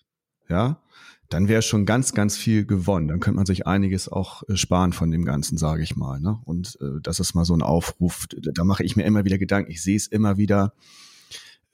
[0.50, 0.82] ja,
[1.30, 3.08] dann wäre schon ganz, ganz viel gewonnen.
[3.08, 6.20] Dann könnte man sich einiges auch äh, sparen von dem Ganzen, sage ich mal.
[6.20, 6.40] Ne?
[6.46, 8.28] Und äh, das ist mal so ein Aufruf.
[8.30, 9.72] Da mache ich mir immer wieder Gedanken.
[9.72, 10.74] Ich sehe es immer wieder.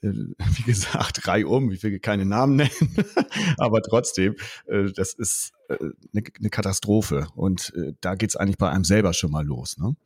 [0.02, 0.08] Äh,
[0.56, 2.70] wie gesagt, reihum, ich will keine Namen nennen,
[3.58, 4.36] aber trotzdem,
[4.66, 5.76] äh, das ist äh,
[6.12, 7.28] eine, eine Katastrophe.
[7.34, 9.78] Und äh, da geht's eigentlich bei einem selber schon mal los.
[9.78, 9.96] Ne?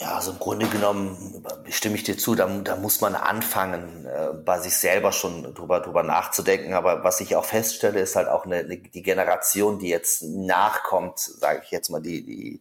[0.00, 4.32] Ja, also im Grunde genommen stimme ich dir zu, da, da muss man anfangen, äh,
[4.32, 6.74] bei sich selber schon drüber, drüber nachzudenken.
[6.74, 11.18] Aber was ich auch feststelle, ist halt auch eine, eine die Generation, die jetzt nachkommt,
[11.18, 12.60] sage ich jetzt mal, die, die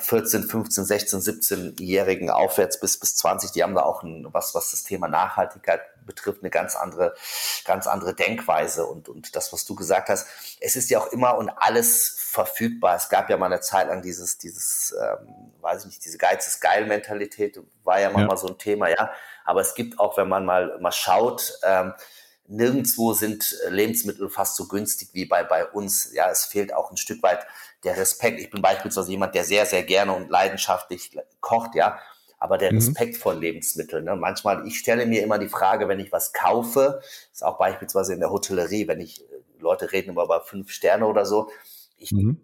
[0.00, 4.70] 14, 15, 16, 17-Jährigen aufwärts bis, bis 20, die haben da auch ein, was, was
[4.70, 7.14] das Thema Nachhaltigkeit betrifft, eine ganz andere,
[7.64, 8.84] ganz andere Denkweise.
[8.84, 10.26] Und, und das, was du gesagt hast,
[10.60, 12.96] es ist ja auch immer und alles verfügbar.
[12.96, 16.46] Es gab ja mal eine Zeit lang dieses, dieses, ähm, weiß ich nicht, diese Geiz
[16.46, 18.26] ist geil Mentalität war ja mal, ja.
[18.26, 19.12] mal so ein Thema, ja.
[19.44, 21.92] Aber es gibt auch, wenn man mal, mal schaut, ähm,
[22.46, 26.12] nirgendwo sind Lebensmittel fast so günstig wie bei, bei uns.
[26.12, 27.46] Ja, es fehlt auch ein Stück weit
[27.84, 28.40] der Respekt.
[28.40, 31.98] Ich bin beispielsweise jemand, der sehr, sehr gerne und leidenschaftlich kocht, ja.
[32.38, 32.78] Aber der mhm.
[32.78, 34.04] Respekt vor Lebensmitteln.
[34.04, 34.16] Ne?
[34.16, 37.00] Manchmal, ich stelle mir immer die Frage, wenn ich was kaufe,
[37.32, 39.22] ist auch beispielsweise in der Hotellerie, wenn ich,
[39.58, 41.50] Leute reden immer über fünf Sterne oder so,
[42.00, 42.40] ich mhm.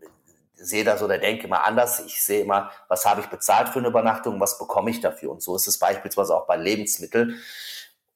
[0.54, 2.00] sehe das oder denke immer anders.
[2.00, 5.32] Ich sehe immer, was habe ich bezahlt für eine Übernachtung, was bekomme ich dafür?
[5.32, 7.40] Und so ist es beispielsweise auch bei Lebensmitteln.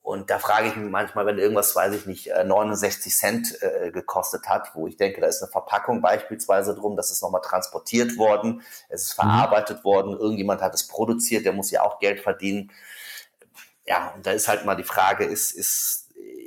[0.02, 3.90] Und da frage ich mich manchmal, wenn irgendwas, weiß ich nicht, 69 äh, Cent äh,
[3.92, 8.16] gekostet hat, wo ich denke, da ist eine Verpackung beispielsweise drum, das ist nochmal transportiert
[8.16, 9.22] worden, es ist mhm.
[9.22, 9.84] verarbeitet mhm.
[9.84, 12.72] worden, irgendjemand hat es produziert, der muss ja auch Geld verdienen.
[13.86, 15.99] Ja, und da ist halt mal die Frage, ist, ist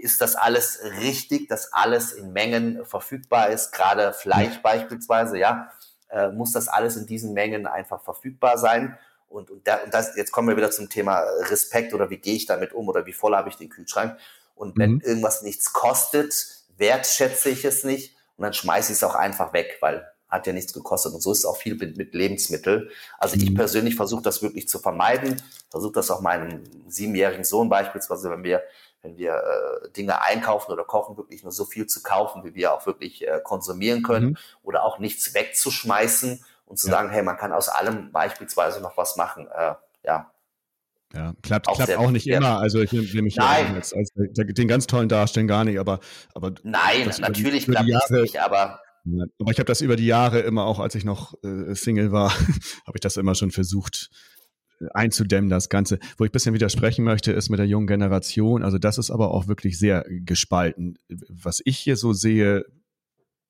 [0.03, 5.71] ist das alles richtig, dass alles in Mengen verfügbar ist, gerade Fleisch beispielsweise, ja,
[6.09, 8.97] äh, muss das alles in diesen Mengen einfach verfügbar sein.
[9.29, 12.35] Und, und, da, und das, jetzt kommen wir wieder zum Thema Respekt oder wie gehe
[12.35, 14.17] ich damit um oder wie voll habe ich den Kühlschrank.
[14.55, 15.01] Und wenn mhm.
[15.01, 16.33] irgendwas nichts kostet,
[16.77, 20.53] wertschätze ich es nicht und dann schmeiße ich es auch einfach weg, weil hat ja
[20.53, 21.13] nichts gekostet.
[21.13, 22.89] Und so ist es auch viel mit, mit Lebensmitteln.
[23.19, 23.53] Also ich mhm.
[23.53, 28.63] persönlich versuche das wirklich zu vermeiden, versuche das auch meinem siebenjährigen Sohn beispielsweise, wenn wir
[29.03, 32.73] wenn wir äh, Dinge einkaufen oder kochen, wirklich nur so viel zu kaufen, wie wir
[32.73, 34.37] auch wirklich äh, konsumieren können mhm.
[34.63, 36.93] oder auch nichts wegzuschmeißen und zu ja.
[36.93, 39.47] sagen, hey, man kann aus allem beispielsweise noch was machen.
[39.53, 40.31] Äh, ja.
[41.13, 42.37] Ja, klappt auch, klappt auch nicht ja.
[42.37, 42.59] immer.
[42.59, 43.75] Also ich will mich Nein.
[43.75, 45.99] Jetzt als, den ganz tollen darstellen gar nicht, aber,
[46.33, 48.79] aber Nein, natürlich klappt es nicht, aber
[49.37, 52.31] aber ich habe das über die Jahre immer auch, als ich noch äh, Single war,
[52.87, 54.09] habe ich das immer schon versucht,
[54.93, 55.99] einzudämmen, das Ganze.
[56.17, 58.63] Wo ich ein bisschen widersprechen möchte, ist mit der jungen Generation.
[58.63, 60.97] Also das ist aber auch wirklich sehr gespalten.
[61.29, 62.65] Was ich hier so sehe,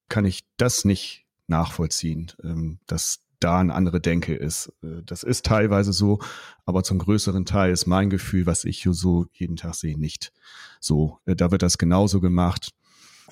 [0.10, 4.72] kann ich das nicht nachvollziehen, ähm, dass da eine andere Denke ist.
[4.82, 6.20] Äh, das ist teilweise so,
[6.66, 10.32] aber zum größeren Teil ist mein Gefühl, was ich hier so jeden Tag sehe, nicht
[10.80, 11.20] so.
[11.26, 12.72] Äh, da wird das genauso gemacht,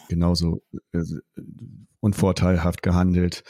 [0.09, 1.03] genauso äh,
[1.99, 3.43] unvorteilhaft gehandelt.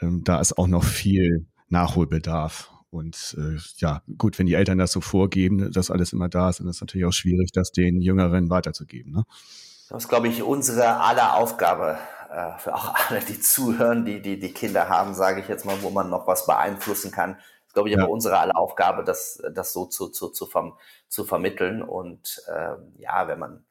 [0.00, 2.72] Ähm, da ist auch noch viel Nachholbedarf.
[2.90, 6.60] Und äh, ja, gut, wenn die Eltern das so vorgeben, dass alles immer da ist,
[6.60, 9.12] dann ist es natürlich auch schwierig, das den Jüngeren weiterzugeben.
[9.12, 9.24] Ne?
[9.88, 11.98] Das ist, glaube ich, unsere aller Aufgabe,
[12.30, 15.76] äh, für auch alle, die zuhören, die, die, die Kinder haben, sage ich jetzt mal,
[15.82, 17.34] wo man noch was beeinflussen kann.
[17.34, 18.02] Das ist, glaube ich, ja.
[18.02, 21.82] aber unsere aller Aufgabe, das, das so zu, zu, zu, verm zu vermitteln.
[21.82, 23.65] Und äh, ja, wenn man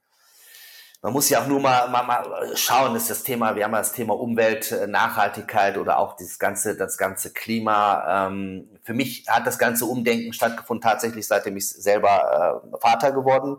[1.06, 3.78] man muss ja auch nur mal, mal, mal schauen, ist das Thema, wir haben ja
[3.78, 8.28] das Thema Umwelt, äh, Nachhaltigkeit oder auch dieses ganze, das ganze Klima.
[8.28, 13.58] Ähm, für mich hat das ganze Umdenken stattgefunden, tatsächlich, seitdem ich selber äh, Vater geworden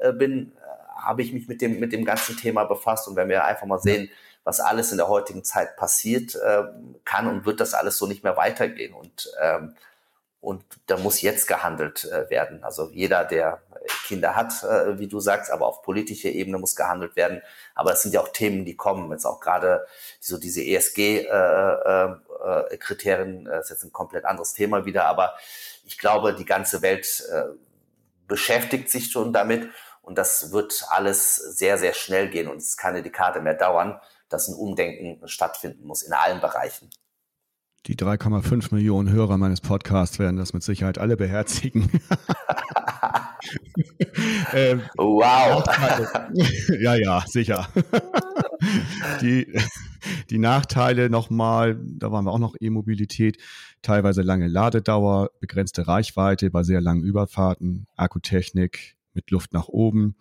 [0.00, 3.06] äh, bin, äh, habe ich mich mit dem, mit dem ganzen Thema befasst.
[3.06, 4.10] Und wenn wir einfach mal sehen,
[4.42, 6.64] was alles in der heutigen Zeit passiert, äh,
[7.04, 8.92] kann und wird das alles so nicht mehr weitergehen.
[8.92, 9.76] Und ähm,
[10.40, 12.62] und da muss jetzt gehandelt äh, werden.
[12.62, 13.60] Also jeder, der
[14.06, 17.40] Kinder hat, äh, wie du sagst, aber auf politischer Ebene muss gehandelt werden.
[17.74, 19.10] Aber es sind ja auch Themen, die kommen.
[19.10, 19.84] Jetzt auch gerade
[20.20, 25.06] so diese ESG-Kriterien, äh, äh, äh, ist jetzt ein komplett anderes Thema wieder.
[25.06, 25.34] Aber
[25.84, 27.46] ich glaube, die ganze Welt äh,
[28.28, 29.68] beschäftigt sich schon damit.
[30.02, 34.00] Und das wird alles sehr, sehr schnell gehen und es kann eine Dekade mehr dauern,
[34.30, 36.88] dass ein Umdenken stattfinden muss in allen Bereichen.
[37.86, 41.88] Die 3,5 Millionen Hörer meines Podcasts werden das mit Sicherheit alle beherzigen.
[44.52, 45.64] ähm, wow.
[46.80, 47.68] ja, ja, sicher.
[49.22, 49.46] die,
[50.28, 53.38] die Nachteile nochmal, da waren wir auch noch E-Mobilität,
[53.80, 60.16] teilweise lange Ladedauer, begrenzte Reichweite bei sehr langen Überfahrten, Akkutechnik, mit Luft nach oben,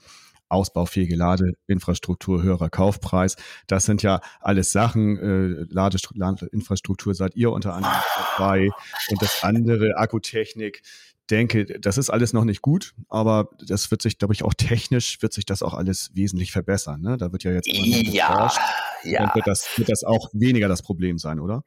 [0.49, 3.35] ausbaufähige Ladeinfrastruktur, höherer Kaufpreis.
[3.67, 5.17] Das sind ja alles Sachen.
[5.17, 7.95] Äh, Ladeinfrastruktur seid ihr unter anderem
[8.37, 8.69] dabei.
[9.09, 10.81] Und das andere, Akkutechnik,
[11.27, 15.21] denke, das ist alles noch nicht gut, aber das wird sich, glaube ich, auch technisch
[15.21, 17.01] wird sich das auch alles wesentlich verbessern.
[17.01, 17.17] Ne?
[17.17, 18.59] Da wird ja jetzt ja, geforscht.
[19.03, 19.25] ja.
[19.25, 21.63] Dann wird das, wird das auch weniger das Problem sein, oder?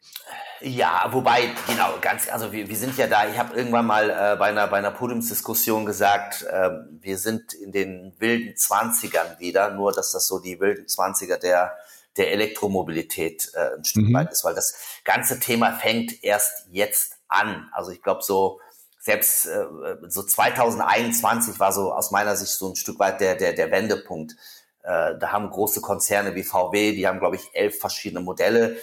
[0.63, 4.37] Ja, wobei, genau, ganz, also wir, wir sind ja da, ich habe irgendwann mal äh,
[4.37, 6.71] bei, einer, bei einer Podiumsdiskussion gesagt, äh,
[7.01, 11.73] wir sind in den wilden Zwanzigern wieder, nur dass das so die wilden Zwanziger der,
[12.17, 14.15] der Elektromobilität äh, ein Stück mhm.
[14.15, 17.71] weit ist, weil das ganze Thema fängt erst jetzt an.
[17.73, 18.61] Also ich glaube so,
[19.01, 19.67] selbst äh,
[20.09, 24.37] so 2021 war so aus meiner Sicht so ein Stück weit der, der, der Wendepunkt.
[24.83, 28.77] Äh, da haben große Konzerne wie VW, die haben, glaube ich, elf verschiedene Modelle,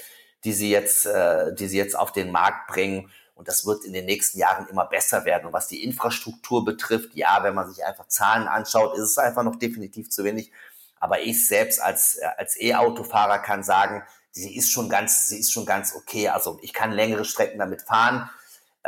[0.44, 3.12] die sie jetzt, äh, die sie jetzt auf den Markt bringen.
[3.36, 5.46] Und das wird in den nächsten Jahren immer besser werden.
[5.46, 9.44] Und was die Infrastruktur betrifft, ja, wenn man sich einfach Zahlen anschaut, ist es einfach
[9.44, 10.52] noch definitiv zu wenig.
[11.00, 14.02] Aber ich selbst als, als E-Autofahrer kann sagen,
[14.32, 16.30] sie ist schon ganz, sie ist schon ganz okay.
[16.30, 18.32] Also ich kann längere Strecken damit fahren.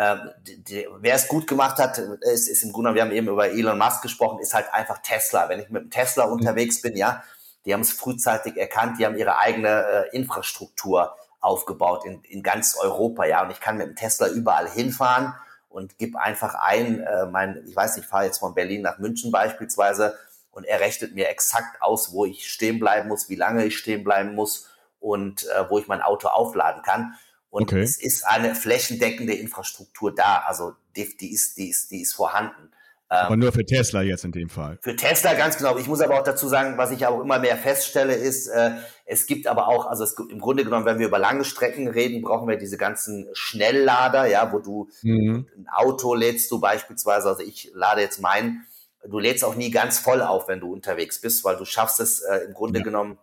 [0.01, 3.49] Ähm, die, wer es gut gemacht hat, ist, ist im Grunde, wir haben eben über
[3.49, 5.49] Elon Musk gesprochen, ist halt einfach Tesla.
[5.49, 6.33] Wenn ich mit dem Tesla mhm.
[6.33, 7.21] unterwegs bin, ja,
[7.65, 12.77] die haben es frühzeitig erkannt, die haben ihre eigene äh, Infrastruktur aufgebaut in, in ganz
[12.77, 15.33] Europa, ja, und ich kann mit dem Tesla überall hinfahren
[15.67, 18.99] und gebe einfach ein, äh, mein, ich weiß nicht, ich fahre jetzt von Berlin nach
[18.99, 20.17] München beispielsweise
[20.51, 24.05] und er rechnet mir exakt aus, wo ich stehen bleiben muss, wie lange ich stehen
[24.05, 24.69] bleiben muss
[25.01, 27.15] und äh, wo ich mein Auto aufladen kann.
[27.49, 27.81] Und okay.
[27.81, 30.43] es ist eine flächendeckende Infrastruktur da.
[30.45, 32.69] Also die, die, ist, die, ist, die ist vorhanden.
[33.11, 34.77] Aber nur für Tesla jetzt in dem Fall.
[34.81, 35.77] Für Tesla ganz genau.
[35.79, 38.73] Ich muss aber auch dazu sagen, was ich auch immer mehr feststelle, ist, äh,
[39.05, 42.21] es gibt aber auch, also es, im Grunde genommen, wenn wir über lange Strecken reden,
[42.21, 45.47] brauchen wir diese ganzen Schnelllader, ja, wo du mhm.
[45.57, 48.67] ein Auto lädst du beispielsweise, also ich lade jetzt meinen,
[49.03, 52.19] du lädst auch nie ganz voll auf, wenn du unterwegs bist, weil du schaffst es
[52.19, 52.85] äh, im Grunde ja.
[52.85, 53.17] genommen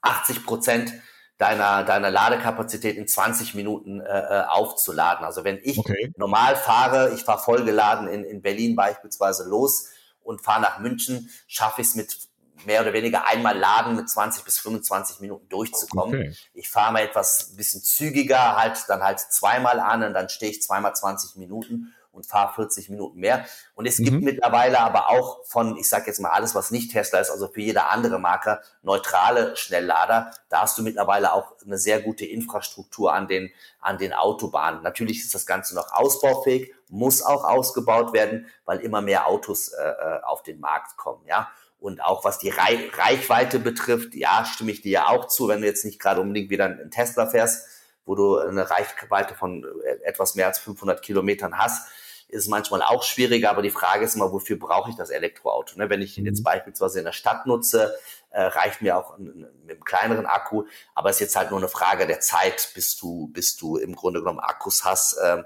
[0.00, 0.94] 80 Prozent
[1.42, 5.26] deiner, deiner Ladekapazität in 20 Minuten äh, äh, aufzuladen.
[5.26, 6.12] Also wenn ich okay.
[6.16, 9.88] normal fahre, ich fahre vollgeladen in, in Berlin beispielsweise los
[10.22, 12.16] und fahre nach München, schaffe ich es mit
[12.64, 16.14] mehr oder weniger einmal laden mit 20 bis 25 Minuten durchzukommen.
[16.14, 16.36] Okay.
[16.54, 20.52] Ich fahre mal etwas ein bisschen zügiger, halt dann halt zweimal an und dann stehe
[20.52, 23.44] ich zweimal 20 Minuten und fahre 40 Minuten mehr.
[23.74, 24.04] Und es mhm.
[24.04, 27.48] gibt mittlerweile aber auch von, ich sage jetzt mal alles, was nicht Tesla ist, also
[27.48, 30.30] für jede andere Marke, neutrale Schnelllader.
[30.48, 34.82] Da hast du mittlerweile auch eine sehr gute Infrastruktur an den, an den Autobahnen.
[34.82, 39.82] Natürlich ist das Ganze noch ausbaufähig, muss auch ausgebaut werden, weil immer mehr Autos äh,
[39.82, 41.50] äh auf den Markt kommen, ja.
[41.80, 45.66] Und auch was die Reichweite betrifft, ja, stimme ich dir ja auch zu, wenn du
[45.66, 47.66] jetzt nicht gerade unbedingt wieder einen Tesla fährst,
[48.04, 51.88] wo du eine Reichweite von äh, etwas mehr als 500 Kilometern hast,
[52.32, 55.78] ist manchmal auch schwieriger, aber die Frage ist immer, wofür brauche ich das Elektroauto?
[55.78, 55.90] Ne?
[55.90, 56.44] Wenn ich ihn jetzt mhm.
[56.44, 57.94] beispielsweise in der Stadt nutze,
[58.30, 60.64] äh, reicht mir auch mit einem kleineren Akku,
[60.94, 63.94] aber es ist jetzt halt nur eine Frage der Zeit, bis du, bis du im
[63.94, 65.42] Grunde genommen Akkus hast, äh,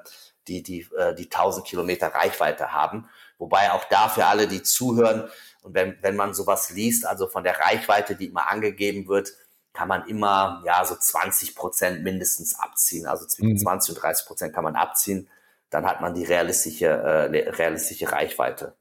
[0.47, 3.09] die, die, äh, die 1000 Kilometer Reichweite haben.
[3.39, 5.29] Wobei auch da für alle, die zuhören,
[5.63, 9.33] und wenn, wenn man sowas liest, also von der Reichweite, die immer angegeben wird,
[9.73, 13.07] kann man immer ja so 20 Prozent mindestens abziehen.
[13.07, 13.59] Also zwischen mhm.
[13.59, 15.29] 20 und 30 Prozent kann man abziehen
[15.71, 18.75] dann hat man die realistische, äh, realistische Reichweite.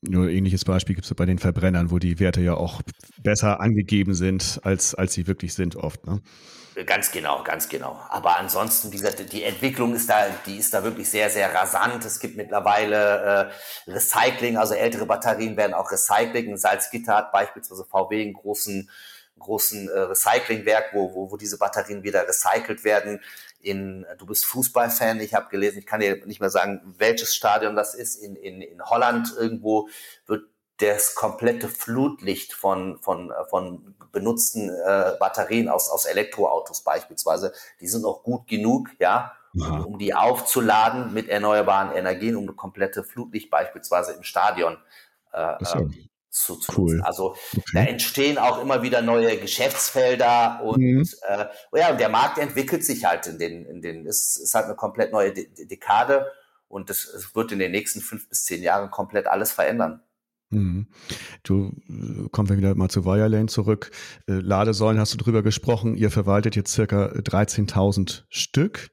[0.00, 2.82] Nur ähnliches Beispiel gibt es bei den Verbrennern, wo die Werte ja auch
[3.22, 6.06] besser angegeben sind, als, als sie wirklich sind oft.
[6.06, 6.20] Ne?
[6.86, 8.00] Ganz genau, ganz genau.
[8.08, 12.04] Aber ansonsten, wie gesagt, die Entwicklung ist da, die ist da wirklich sehr, sehr rasant.
[12.04, 13.50] Es gibt mittlerweile
[13.86, 16.46] äh, Recycling, also ältere Batterien werden auch recycelt.
[16.46, 18.88] In Salzgitter hat beispielsweise VW einen großen,
[19.40, 23.20] großen äh, Recyclingwerk, wo, wo, wo diese Batterien wieder recycelt werden
[23.60, 27.76] in, du bist Fußballfan, ich habe gelesen, ich kann dir nicht mehr sagen, welches Stadion
[27.76, 29.88] das ist, in, in, in Holland irgendwo
[30.26, 30.44] wird
[30.78, 38.04] das komplette Flutlicht von, von, von benutzten äh, Batterien aus, aus Elektroautos beispielsweise, die sind
[38.04, 39.80] auch gut genug, ja, ja.
[39.80, 44.76] um die aufzuladen mit erneuerbaren Energien, um eine komplette Flutlicht beispielsweise im Stadion
[45.32, 45.90] äh, so
[46.38, 47.02] zu, zu cool.
[47.02, 47.62] Also okay.
[47.74, 51.08] da entstehen auch immer wieder neue Geschäftsfelder und mhm.
[51.28, 54.54] äh, oh ja, und der Markt entwickelt sich halt in den, in den, es ist
[54.54, 56.26] halt eine komplett neue De Dekade
[56.68, 60.02] und es wird in den nächsten fünf bis zehn Jahren komplett alles verändern.
[60.50, 60.86] Mhm.
[61.42, 63.90] Du äh, kommen wir wieder mal zu Wirelane zurück.
[64.26, 65.94] Äh, Ladesäulen hast du drüber gesprochen.
[65.94, 68.88] Ihr verwaltet jetzt circa 13.000 Stück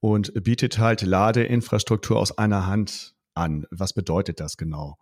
[0.00, 3.66] und bietet halt Ladeinfrastruktur aus einer Hand an.
[3.70, 4.98] Was bedeutet das genau?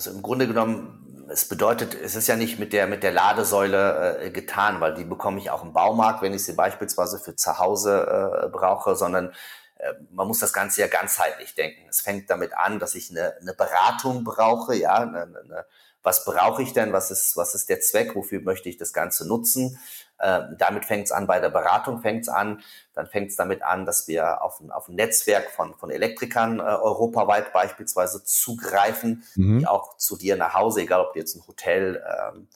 [0.00, 4.18] Also im Grunde genommen, es bedeutet, es ist ja nicht mit der, mit der Ladesäule
[4.18, 7.58] äh, getan, weil die bekomme ich auch im Baumarkt, wenn ich sie beispielsweise für zu
[7.58, 9.34] Hause äh, brauche, sondern
[9.76, 11.86] äh, man muss das Ganze ja ganzheitlich denken.
[11.90, 15.66] Es fängt damit an, dass ich eine, eine Beratung brauche, ja, eine, eine,
[16.02, 19.28] was brauche ich denn, was ist, was ist der Zweck, wofür möchte ich das Ganze
[19.28, 19.78] nutzen.
[20.20, 22.62] Äh, damit fängt es an, bei der Beratung fängt es an,
[22.94, 26.60] dann fängt es damit an, dass wir auf ein, auf ein Netzwerk von, von Elektrikern
[26.60, 29.60] äh, europaweit beispielsweise zugreifen, mhm.
[29.60, 32.48] die auch zu dir nach Hause, egal ob du jetzt ein Hotel ähm,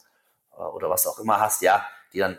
[0.53, 2.39] äh, oder was auch immer hast, ja, die dann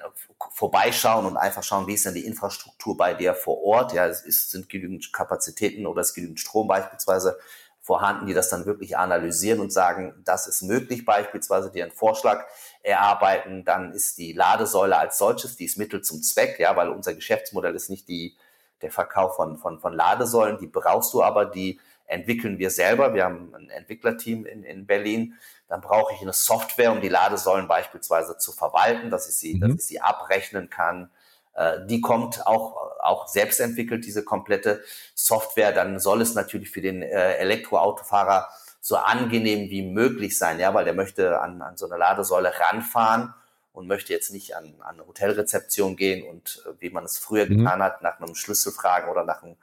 [0.51, 3.93] vorbeischauen und einfach schauen, wie ist denn die Infrastruktur bei dir vor Ort.
[3.93, 7.37] Ja, es ist, sind genügend Kapazitäten oder es genügend Strom beispielsweise
[7.85, 12.47] vorhanden, die das dann wirklich analysieren und sagen, das ist möglich beispielsweise, die einen Vorschlag
[12.81, 13.63] erarbeiten.
[13.63, 17.75] Dann ist die Ladesäule als solches, die ist Mittel zum Zweck, ja, weil unser Geschäftsmodell
[17.75, 18.35] ist nicht die,
[18.81, 23.13] der Verkauf von, von, von Ladesäulen, die brauchst du aber, die entwickeln wir selber.
[23.13, 25.35] Wir haben ein Entwicklerteam in, in Berlin,
[25.67, 29.59] dann brauche ich eine Software, um die Ladesäulen beispielsweise zu verwalten, dass ich sie, mhm.
[29.59, 31.11] dass ich sie abrechnen kann.
[31.55, 35.71] Äh, die kommt auch, auch selbst entwickelt, diese komplette Software.
[35.71, 38.49] Dann soll es natürlich für den äh, Elektroautofahrer
[38.81, 43.33] so angenehm wie möglich sein, ja, weil der möchte an, an so eine Ladesäule ranfahren
[43.73, 47.45] und möchte jetzt nicht an, an eine Hotelrezeption gehen und äh, wie man es früher
[47.45, 47.57] mhm.
[47.57, 49.55] getan hat, nach einem Schlüssel fragen oder nach einem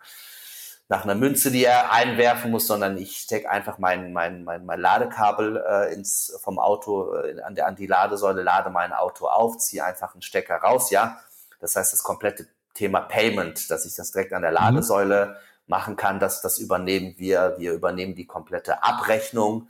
[0.88, 4.78] nach einer Münze, die er einwerfen muss, sondern ich stecke einfach mein, mein, mein, mein
[4.78, 9.56] Ladekabel äh, ins, vom Auto äh, an, der, an die Ladesäule, lade mein Auto auf,
[9.56, 11.18] ziehe einfach einen Stecker raus, ja.
[11.62, 14.50] Das heißt, das komplette Thema Payment, dass ich das direkt an der.
[14.50, 15.32] Ladesäule mhm.
[15.66, 17.54] machen kann, das, das übernehmen wir.
[17.56, 19.68] Wir übernehmen die komplette Abrechnung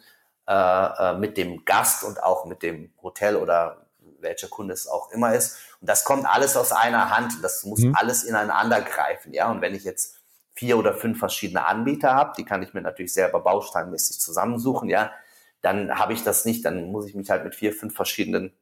[0.48, 3.86] äh, äh, mit dem Gast und auch mit dem Hotel oder
[4.20, 5.58] welcher Kunde es auch immer ist.
[5.80, 7.34] Und das kommt alles aus einer Hand.
[7.42, 7.94] Das muss mhm.
[7.94, 9.50] alles ineinander greifen, ja.
[9.50, 10.16] Und wenn ich jetzt
[10.54, 15.12] vier oder fünf verschiedene Anbieter habe, die kann ich mir natürlich selber bausteinmäßig zusammensuchen, ja,
[15.60, 18.52] dann habe ich das nicht, dann muss ich mich halt mit vier, fünf verschiedenen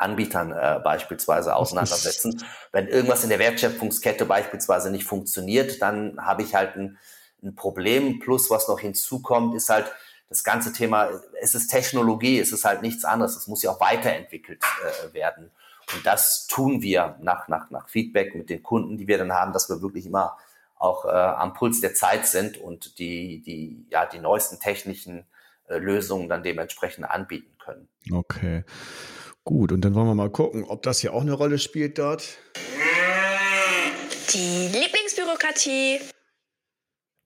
[0.00, 2.42] Anbietern äh, beispielsweise auseinandersetzen.
[2.72, 6.98] Wenn irgendwas in der Wertschöpfungskette beispielsweise nicht funktioniert, dann habe ich halt ein,
[7.42, 8.18] ein Problem.
[8.18, 9.92] Plus, was noch hinzukommt, ist halt
[10.28, 11.10] das ganze Thema,
[11.40, 13.36] es ist Technologie, es ist halt nichts anderes.
[13.36, 15.50] Es muss ja auch weiterentwickelt äh, werden.
[15.94, 19.52] Und das tun wir nach, nach, nach Feedback mit den Kunden, die wir dann haben,
[19.52, 20.38] dass wir wirklich immer
[20.78, 25.26] auch äh, am Puls der Zeit sind und die, die, ja, die neuesten technischen
[25.68, 27.88] äh, Lösungen dann dementsprechend anbieten können.
[28.10, 28.64] Okay.
[29.44, 32.38] Gut, und dann wollen wir mal gucken, ob das hier auch eine Rolle spielt dort.
[34.32, 36.00] Die Lieblingsbürokratie.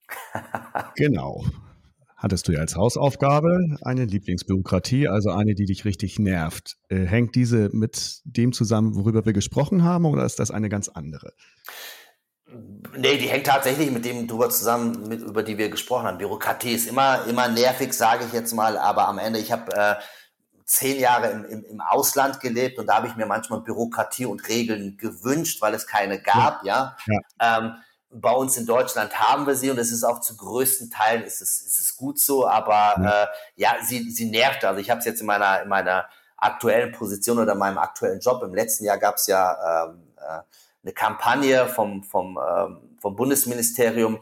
[0.97, 1.45] genau.
[2.17, 6.77] Hattest du ja als Hausaufgabe eine Lieblingsbürokratie, also eine, die dich richtig nervt.
[6.89, 10.89] Äh, hängt diese mit dem zusammen, worüber wir gesprochen haben, oder ist das eine ganz
[10.89, 11.35] andere?
[12.97, 16.19] Nee, die hängt tatsächlich mit dem drüber zusammen, mit, über die wir gesprochen haben.
[16.19, 19.97] Bürokratie ist immer, immer nervig, sage ich jetzt mal, aber am Ende, ich habe äh,
[20.65, 24.49] zehn Jahre im, im, im Ausland gelebt und da habe ich mir manchmal Bürokratie und
[24.49, 26.97] Regeln gewünscht, weil es keine gab, ja.
[27.07, 27.59] ja.
[27.59, 27.77] Ähm,
[28.15, 31.41] bei uns in Deutschland haben wir sie und es ist auch zu größten Teilen ist
[31.41, 34.65] es, ist es gut so, aber ja, äh, ja sie, sie nervt.
[34.65, 38.43] Also ich habe es jetzt in meiner, in meiner aktuellen Position oder meinem aktuellen Job.
[38.43, 40.43] Im letzten Jahr gab es ja ähm, äh,
[40.85, 44.21] eine Kampagne vom, vom, ähm, vom Bundesministerium,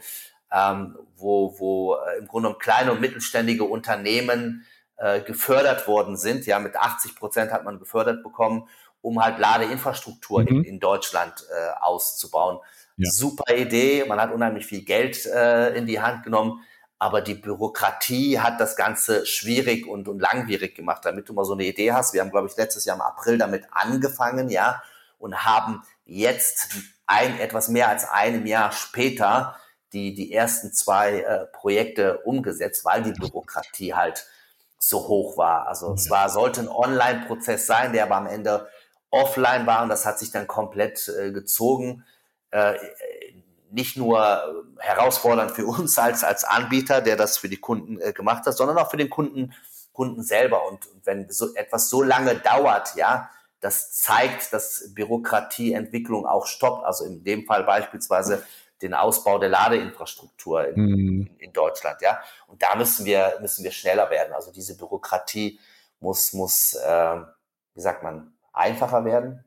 [0.51, 4.65] ähm, wo, wo äh, im Grunde genommen kleine und mittelständige Unternehmen
[5.03, 6.47] äh, gefördert worden sind.
[6.47, 8.69] Ja, mit 80 Prozent hat man gefördert bekommen,
[9.01, 10.47] um halt Ladeinfrastruktur mhm.
[10.47, 12.61] in, in Deutschland äh, auszubauen.
[12.97, 13.11] Ja.
[13.11, 16.63] Super Idee, man hat unheimlich viel Geld äh, in die Hand genommen,
[17.01, 21.05] aber die Bürokratie hat das Ganze schwierig und, und langwierig gemacht.
[21.05, 23.39] Damit du mal so eine Idee hast, wir haben, glaube ich, letztes Jahr im April
[23.39, 24.83] damit angefangen, ja,
[25.19, 29.57] und haben jetzt ein, etwas mehr als einem Jahr später
[29.93, 34.27] die, die ersten zwei äh, Projekte umgesetzt, weil die Bürokratie halt
[34.83, 35.69] so hoch war.
[35.69, 38.69] Also es war, sollte ein Online-Prozess sein, der aber am Ende
[39.11, 42.05] offline war und das hat sich dann komplett äh, gezogen.
[42.51, 42.75] Äh,
[43.71, 48.45] nicht nur herausfordernd für uns als, als Anbieter, der das für die Kunden äh, gemacht
[48.45, 49.55] hat, sondern auch für den Kunden,
[49.93, 50.67] Kunden selber.
[50.69, 53.31] Und wenn so etwas so lange dauert, ja,
[53.61, 56.85] das zeigt, dass Bürokratieentwicklung auch stoppt.
[56.85, 58.45] Also in dem Fall beispielsweise
[58.83, 60.99] den Ausbau der Ladeinfrastruktur in, mhm.
[60.99, 62.21] in, in, Deutschland, ja.
[62.49, 64.33] Und da müssen wir, müssen wir schneller werden.
[64.35, 65.59] Also diese Bürokratie
[66.01, 67.17] muss, muss, äh,
[67.75, 69.45] wie sagt man, einfacher werden.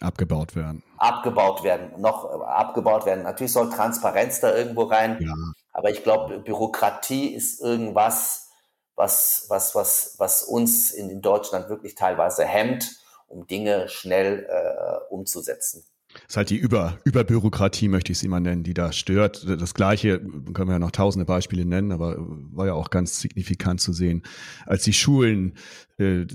[0.00, 0.82] Abgebaut werden.
[0.98, 3.24] Abgebaut werden, noch äh, abgebaut werden.
[3.24, 5.18] Natürlich soll Transparenz da irgendwo rein.
[5.20, 5.34] Ja.
[5.72, 8.50] Aber ich glaube, Bürokratie ist irgendwas,
[8.96, 15.12] was, was, was, was uns in, in Deutschland wirklich teilweise hemmt, um Dinge schnell äh,
[15.12, 15.84] umzusetzen.
[16.28, 19.46] Ist halt die Über, Überbürokratie, möchte ich sie mal nennen, die da stört.
[19.48, 23.80] Das Gleiche können wir ja noch tausende Beispiele nennen, aber war ja auch ganz signifikant
[23.80, 24.22] zu sehen,
[24.66, 25.54] als die Schulen
[25.98, 26.26] äh,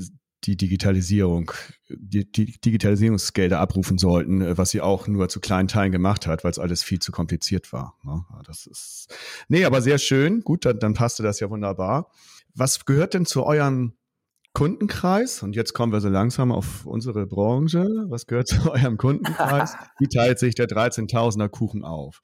[0.46, 1.52] die Digitalisierung,
[1.90, 6.44] die, die Digitalisierungsgelder abrufen sollten, äh, was sie auch nur zu kleinen Teilen gemacht hat,
[6.44, 7.98] weil es alles viel zu kompliziert war.
[8.04, 8.26] Ne?
[8.46, 9.14] Das ist,
[9.50, 10.42] nee, aber sehr schön.
[10.42, 12.12] Gut, dann, dann passte das ja wunderbar.
[12.56, 13.94] Was gehört denn zu eurem
[14.54, 15.44] Kundenkreis?
[15.44, 17.88] Und jetzt kommen wir so langsam auf unsere Branche.
[18.10, 19.76] Was gehört zu eurem Kundenkreis?
[20.00, 22.22] Wie teilt sich der 13.000er Kuchen auf?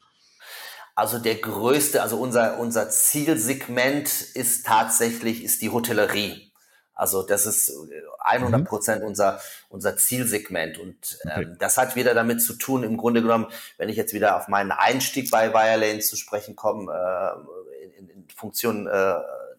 [0.95, 6.53] Also der größte, also unser, unser Zielsegment ist tatsächlich, ist die Hotellerie.
[6.93, 7.73] Also das ist
[8.19, 8.65] 100 mhm.
[8.65, 9.09] Prozent mhm.
[9.09, 10.80] unser, unser Zielsegment.
[10.80, 11.55] Und ähm, okay.
[11.59, 13.47] das hat wieder damit zu tun, im Grunde genommen,
[13.78, 18.30] wenn ich jetzt wieder auf meinen Einstieg bei Wirelane zu sprechen komme, äh, in, in
[18.34, 19.15] Funktion äh,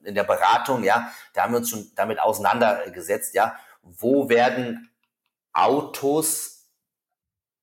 [0.07, 4.91] in der Beratung, ja, da haben wir uns schon damit auseinandergesetzt, ja, wo werden
[5.53, 6.57] Autos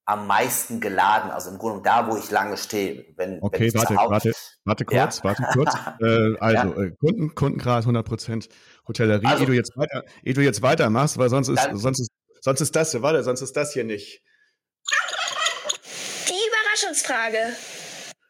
[0.05, 3.05] am meisten geladen, also im Grunde da, wo ich lange stehe.
[3.15, 4.31] Wenn, okay, wenn warte, warte,
[4.65, 5.23] warte kurz, ja.
[5.23, 5.73] warte kurz.
[6.01, 6.83] äh, also ja.
[6.83, 8.49] äh, Kunden, Kundenkreis 100 Prozent
[8.87, 9.25] Hotellerie.
[9.25, 12.59] Also, ehe du jetzt weiter, ehe du jetzt weitermachst, weil sonst ist, sonst ist, sonst
[12.59, 14.21] ist das hier, warte, sonst ist das hier nicht.
[16.27, 17.55] Die Überraschungsfrage.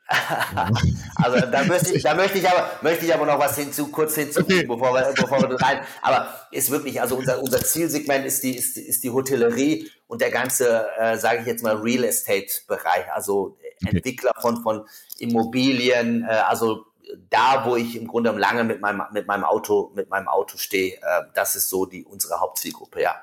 [1.16, 4.16] also da möchte ich, da möchte ich aber, möchte ich aber noch was hinzu, kurz
[4.16, 4.80] hinzufügen, okay.
[4.80, 5.80] bevor wir, bevor wir rein.
[6.02, 10.30] Aber ist wirklich, also unser, unser Zielsegment ist die, ist, ist die Hotellerie und der
[10.30, 13.96] ganze, äh, sage ich jetzt mal, Real Estate Bereich, also okay.
[13.96, 14.86] Entwickler von, von
[15.20, 16.86] Immobilien, äh, also
[17.30, 20.96] da, wo ich im Grunde lange mit meinem, mit meinem Auto, mit meinem Auto stehe,
[20.96, 23.16] äh, das ist so die, unsere Hauptzielgruppe, ja.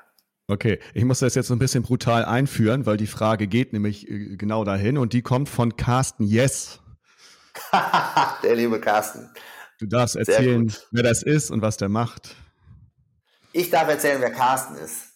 [0.51, 4.09] Okay, ich muss das jetzt so ein bisschen brutal einführen, weil die Frage geht nämlich
[4.11, 6.81] äh, genau dahin und die kommt von Carsten Yes.
[8.43, 9.29] der liebe Carsten.
[9.79, 12.35] Du darfst erzählen, wer das ist und was der macht.
[13.53, 15.13] Ich darf erzählen, wer Carsten ist.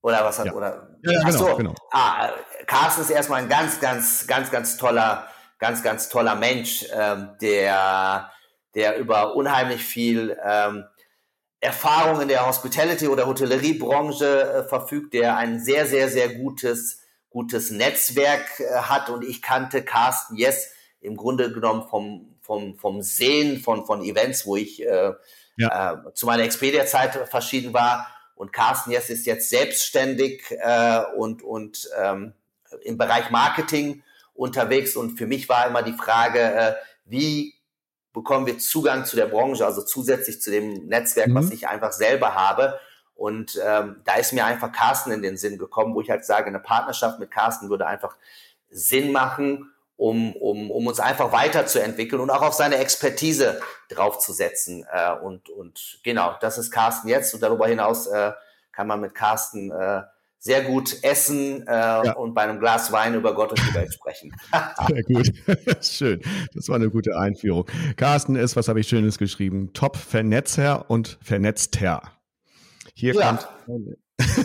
[0.00, 0.54] Oder was hat, ja.
[0.54, 0.88] oder?
[1.02, 1.56] Ja, ja genau, so.
[1.56, 1.74] genau.
[1.92, 2.30] Ah,
[2.66, 5.28] Carsten ist erstmal ein ganz, ganz, ganz, ganz toller,
[5.58, 8.30] ganz, ganz toller Mensch, ähm, der,
[8.74, 10.84] der über unheimlich viel ähm,
[11.60, 17.70] Erfahrung in der Hospitality- oder Hotelleriebranche äh, verfügt, der ein sehr, sehr, sehr gutes, gutes
[17.70, 19.10] Netzwerk äh, hat.
[19.10, 24.46] Und ich kannte Carsten Yes im Grunde genommen vom, vom, vom Sehen von, von Events,
[24.46, 25.12] wo ich äh,
[25.56, 25.92] ja.
[26.06, 28.08] äh, zu meiner Expedia-Zeit verschieden war.
[28.34, 32.32] Und Carsten Yes ist jetzt selbstständig äh, und, und ähm,
[32.82, 34.02] im Bereich Marketing
[34.32, 34.96] unterwegs.
[34.96, 37.59] Und für mich war immer die Frage, äh, wie
[38.12, 41.34] bekommen wir Zugang zu der Branche, also zusätzlich zu dem Netzwerk, mhm.
[41.34, 42.78] was ich einfach selber habe.
[43.14, 46.46] Und ähm, da ist mir einfach Carsten in den Sinn gekommen, wo ich halt sage,
[46.46, 48.16] eine Partnerschaft mit Carsten würde einfach
[48.70, 54.86] Sinn machen, um, um, um uns einfach weiterzuentwickeln und auch auf seine Expertise draufzusetzen.
[54.90, 57.34] Äh, und, und genau, das ist Carsten jetzt.
[57.34, 58.32] Und darüber hinaus äh,
[58.72, 60.02] kann man mit Carsten äh,
[60.42, 62.12] sehr gut essen äh, ja.
[62.14, 64.34] und bei einem Glas Wein über Gott und die Welt sprechen.
[64.88, 65.30] sehr gut.
[65.84, 66.22] Schön.
[66.54, 67.66] Das war eine gute Einführung.
[67.96, 69.74] Carsten ist, was habe ich Schönes geschrieben?
[69.74, 72.02] Top-Vernetzer und Vernetzter.
[72.94, 73.26] Hier ja.
[73.26, 73.48] kommt.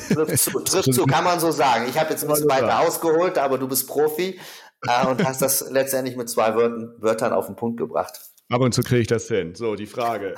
[0.10, 1.86] Trifft zu, trifft zu, kann man so sagen.
[1.90, 4.38] Ich habe jetzt ein bisschen weiter ausgeholt, aber du bist Profi
[4.86, 8.20] äh, und hast das letztendlich mit zwei Wörtern, Wörtern auf den Punkt gebracht.
[8.50, 9.56] Aber und so kriege ich das hin.
[9.56, 10.36] So, die Frage.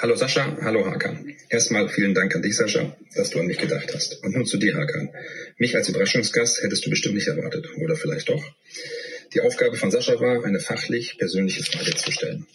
[0.00, 1.34] Hallo Sascha, hallo Hakan.
[1.48, 4.22] Erstmal vielen Dank an dich, Sascha, dass du an mich gedacht hast.
[4.22, 5.10] Und nun zu dir, Hakan.
[5.56, 8.44] Mich als Überraschungsgast hättest du bestimmt nicht erwartet, oder vielleicht doch.
[9.34, 12.46] Die Aufgabe von Sascha war, eine fachlich persönliche Frage zu stellen.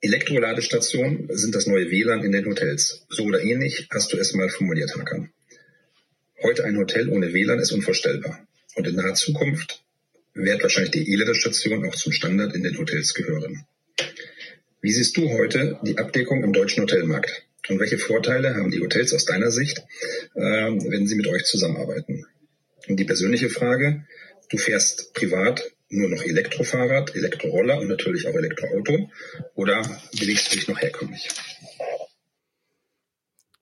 [0.00, 3.04] Elektroladestationen sind das neue WLAN in den Hotels.
[3.10, 5.32] So oder ähnlich hast du es mal formuliert, Hakan.
[6.42, 8.46] Heute ein Hotel ohne WLAN ist unvorstellbar.
[8.74, 9.84] Und in naher Zukunft
[10.32, 13.66] wird wahrscheinlich die E-Ladestation auch zum Standard in den Hotels gehören.
[14.84, 17.46] Wie siehst du heute die Abdeckung im deutschen Hotelmarkt?
[17.70, 19.78] Und welche Vorteile haben die Hotels aus deiner Sicht,
[20.34, 22.26] äh, wenn sie mit euch zusammenarbeiten?
[22.86, 24.04] Und die persönliche Frage,
[24.50, 29.10] du fährst privat nur noch Elektrofahrrad, Elektroroller und natürlich auch Elektroauto
[29.54, 29.80] oder
[30.12, 31.30] bewegst du dich noch herkömmlich?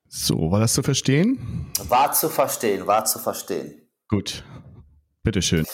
[0.09, 1.71] So, war das zu verstehen?
[1.85, 3.89] War zu verstehen, war zu verstehen.
[4.09, 4.43] Gut,
[5.23, 5.65] bitteschön.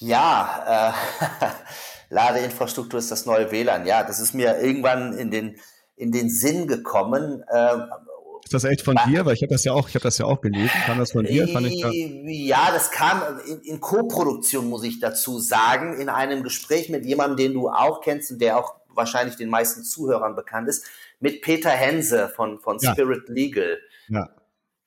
[0.00, 0.92] Ja,
[1.40, 1.52] äh,
[2.12, 3.86] Ladeinfrastruktur ist das neue WLAN.
[3.86, 5.56] Ja, das ist mir irgendwann in den,
[5.96, 7.42] in den Sinn gekommen.
[7.52, 7.84] Ähm,
[8.44, 9.24] ist das echt von war, dir?
[9.24, 10.70] Weil ich habe das ja auch, ich habe das ja auch gelesen.
[10.84, 11.48] Kam das von dir?
[11.48, 16.42] Fand ich da ja, das kam in, in Co-Produktion, muss ich dazu sagen, in einem
[16.42, 20.68] Gespräch mit jemandem, den du auch kennst und der auch wahrscheinlich den meisten Zuhörern bekannt
[20.68, 20.84] ist,
[21.18, 23.34] mit Peter Hense von, von Spirit ja.
[23.34, 23.78] Legal.
[24.08, 24.28] Ja.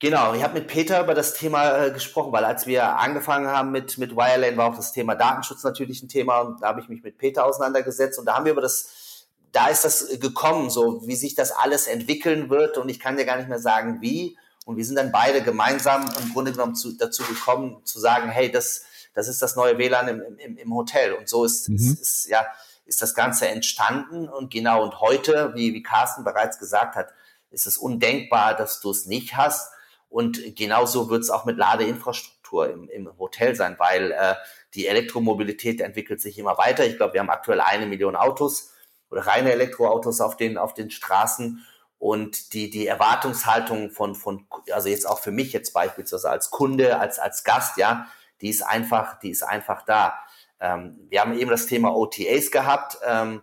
[0.06, 3.72] Genau, ich habe mit Peter über das Thema äh, gesprochen, weil als wir angefangen haben
[3.72, 6.88] mit, mit Wirelane, war auch das Thema Datenschutz natürlich ein Thema und da habe ich
[6.88, 11.08] mich mit Peter auseinandergesetzt und da haben wir über das, da ist das gekommen, so
[11.08, 14.38] wie sich das alles entwickeln wird und ich kann dir gar nicht mehr sagen, wie.
[14.66, 18.52] Und wir sind dann beide gemeinsam im Grunde genommen zu, dazu gekommen, zu sagen, hey,
[18.52, 18.84] das,
[19.16, 21.14] das ist das neue WLAN im, im, im Hotel.
[21.14, 21.78] Und so ist, mhm.
[21.78, 22.46] ist, ist, ja,
[22.86, 24.30] ist das Ganze entstanden.
[24.30, 27.08] Und genau, und heute, wie, wie Carsten bereits gesagt hat,
[27.50, 29.72] ist es undenkbar, dass du es nicht hast.
[30.16, 34.36] Und genauso wird es auch mit Ladeinfrastruktur im, im Hotel sein, weil äh,
[34.74, 36.86] die Elektromobilität entwickelt sich immer weiter.
[36.86, 38.72] Ich glaube, wir haben aktuell eine Million Autos
[39.10, 41.66] oder reine Elektroautos auf den, auf den Straßen.
[42.00, 46.98] Und die, die Erwartungshaltung von, von, also jetzt auch für mich jetzt beispielsweise als Kunde,
[46.98, 48.08] als, als Gast, ja,
[48.40, 50.14] die ist einfach, die ist einfach da.
[50.62, 53.00] Ähm, wir haben eben das Thema OTAs gehabt.
[53.06, 53.42] Ähm,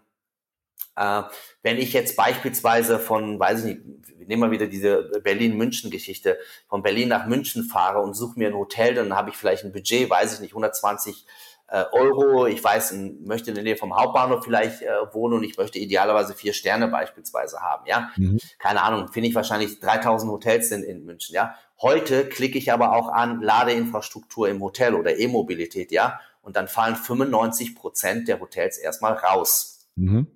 [0.96, 1.22] äh,
[1.62, 6.38] wenn ich jetzt beispielsweise von, weiß ich nicht, nehmen wir wieder diese Berlin-München-Geschichte,
[6.68, 9.72] von Berlin nach München fahre und suche mir ein Hotel, dann habe ich vielleicht ein
[9.72, 11.26] Budget, weiß ich nicht, 120
[11.68, 12.46] äh, Euro.
[12.46, 16.34] Ich weiß, möchte in der Nähe vom Hauptbahnhof vielleicht äh, wohnen und ich möchte idealerweise
[16.34, 18.10] vier Sterne beispielsweise haben, ja.
[18.16, 18.38] Mhm.
[18.58, 21.54] Keine Ahnung, finde ich wahrscheinlich 3000 Hotels in, in München, ja.
[21.80, 26.20] Heute klicke ich aber auch an Ladeinfrastruktur im Hotel oder E-Mobilität, ja.
[26.42, 29.88] Und dann fallen 95 Prozent der Hotels erstmal raus.
[29.96, 30.26] Mhm.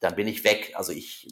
[0.00, 0.72] Dann bin ich weg.
[0.76, 1.28] Also ich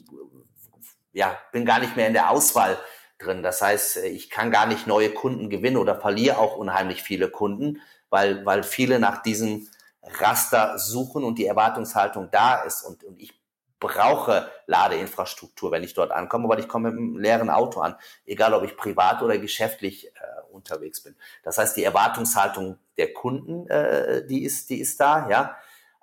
[1.13, 2.77] ja, bin gar nicht mehr in der Auswahl
[3.17, 3.41] drin.
[3.41, 7.81] Das heißt, ich kann gar nicht neue Kunden gewinnen oder verliere auch unheimlich viele Kunden,
[8.09, 9.67] weil, weil viele nach diesem
[10.03, 12.83] Raster suchen und die Erwartungshaltung da ist.
[12.83, 13.33] Und, und ich
[13.79, 17.95] brauche Ladeinfrastruktur, wenn ich dort ankomme, weil ich komme mit einem leeren Auto an,
[18.25, 20.09] egal ob ich privat oder geschäftlich äh,
[20.51, 21.15] unterwegs bin.
[21.43, 25.55] Das heißt, die Erwartungshaltung der Kunden, äh, die ist, die ist da, ja.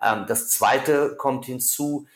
[0.02, 2.06] Ähm, das zweite kommt hinzu,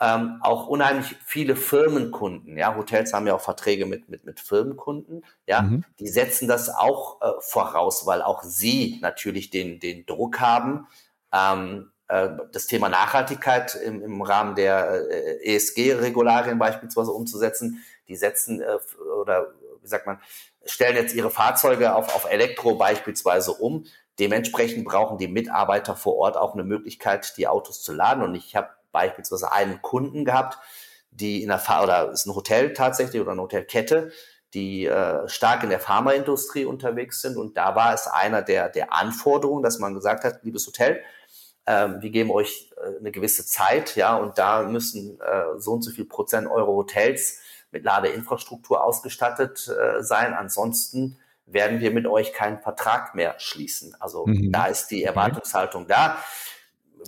[0.00, 5.24] ähm, auch unheimlich viele Firmenkunden, ja, Hotels haben ja auch Verträge mit, mit, mit Firmenkunden,
[5.46, 5.84] ja, mhm.
[6.00, 10.86] die setzen das auch äh, voraus, weil auch sie natürlich den, den Druck haben,
[11.32, 17.82] ähm, äh, das Thema Nachhaltigkeit im, im Rahmen der äh, ESG-Regularien beispielsweise umzusetzen.
[18.08, 18.78] Die setzen äh,
[19.20, 19.48] oder
[19.82, 20.20] wie sagt man,
[20.64, 23.86] stellen jetzt ihre Fahrzeuge auf, auf Elektro beispielsweise um.
[24.18, 28.22] Dementsprechend brauchen die Mitarbeiter vor Ort auch eine Möglichkeit, die Autos zu laden.
[28.22, 30.58] Und ich habe beispielsweise einen Kunden gehabt,
[31.10, 34.10] die in der Fahr oder ist ein Hotel tatsächlich oder eine Hotelkette,
[34.54, 37.36] die äh, stark in der Pharmaindustrie unterwegs sind.
[37.36, 41.02] Und da war es einer der, der Anforderungen, dass man gesagt hat, liebes Hotel,
[41.66, 45.82] äh, wir geben euch äh, eine gewisse Zeit, ja, und da müssen äh, so und
[45.82, 47.40] so viel Prozent eure Hotels
[47.70, 50.32] mit Ladeinfrastruktur ausgestattet äh, sein.
[50.32, 53.94] Ansonsten werden wir mit euch keinen Vertrag mehr schließen.
[54.00, 54.52] Also mhm.
[54.52, 56.16] da ist die Erwartungshaltung da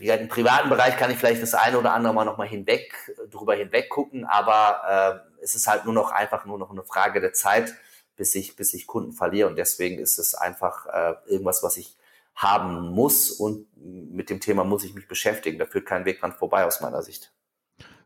[0.06, 2.92] gesagt, im privaten Bereich kann ich vielleicht das eine oder andere mal nochmal hinweg,
[3.30, 7.20] drüber hinweg gucken, aber äh, es ist halt nur noch einfach nur noch eine Frage
[7.20, 7.74] der Zeit,
[8.16, 9.48] bis ich, bis ich Kunden verliere.
[9.48, 11.96] Und deswegen ist es einfach äh, irgendwas, was ich
[12.34, 15.58] haben muss und mit dem Thema muss ich mich beschäftigen.
[15.58, 17.32] Da führt kein Weg dran vorbei aus meiner Sicht.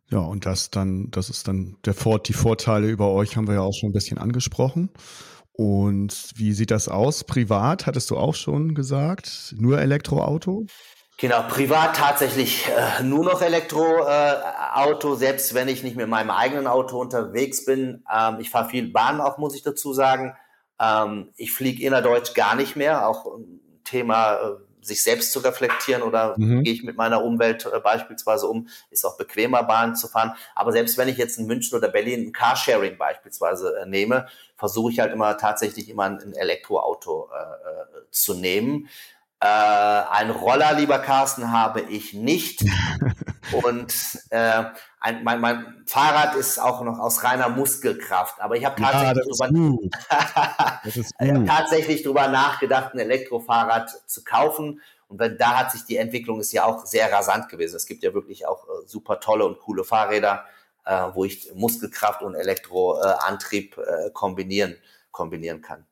[0.09, 3.55] Ja, und das dann, das ist dann der Fort, die Vorteile über euch haben wir
[3.55, 4.91] ja auch schon ein bisschen angesprochen.
[5.53, 7.25] Und wie sieht das aus?
[7.25, 9.55] Privat hattest du auch schon gesagt?
[9.59, 10.67] Nur Elektroauto?
[11.19, 16.67] Genau, privat tatsächlich äh, nur noch Elektroauto, äh, selbst wenn ich nicht mit meinem eigenen
[16.67, 18.05] Auto unterwegs bin.
[18.13, 20.37] Ähm, ich fahre viel Bahn auch, muss ich dazu sagen.
[20.81, 24.39] Ähm, ich fliege innerdeutsch gar nicht mehr, auch ein Thema, äh,
[24.83, 26.65] sich selbst zu reflektieren oder mhm.
[26.65, 30.33] gehe ich mit meiner Umwelt äh, beispielsweise um, ist auch bequemer Bahn zu fahren.
[30.57, 34.91] Aber selbst wenn ich jetzt in München oder Berlin ein Carsharing beispielsweise äh, nehme, versuche
[34.91, 38.89] ich halt immer tatsächlich immer ein, ein Elektroauto äh, zu nehmen.
[39.43, 42.65] Äh, ein Roller, lieber Carsten, habe ich nicht.
[43.65, 43.93] Und
[44.31, 44.67] äh,
[45.01, 48.41] ein, mein, mein Fahrrad ist auch noch aus reiner Muskelkraft.
[48.41, 49.91] Aber ich habe tatsächlich, ja, drüber,
[51.51, 54.81] hab tatsächlich drüber nachgedacht, ein Elektrofahrrad zu kaufen.
[55.09, 57.75] Und wenn, da hat sich die Entwicklung ist ja auch sehr rasant gewesen.
[57.75, 60.45] Es gibt ja wirklich auch äh, super tolle und coole Fahrräder,
[60.85, 64.77] äh, wo ich Muskelkraft und Elektroantrieb äh, kombinieren,
[65.11, 65.85] kombinieren kann.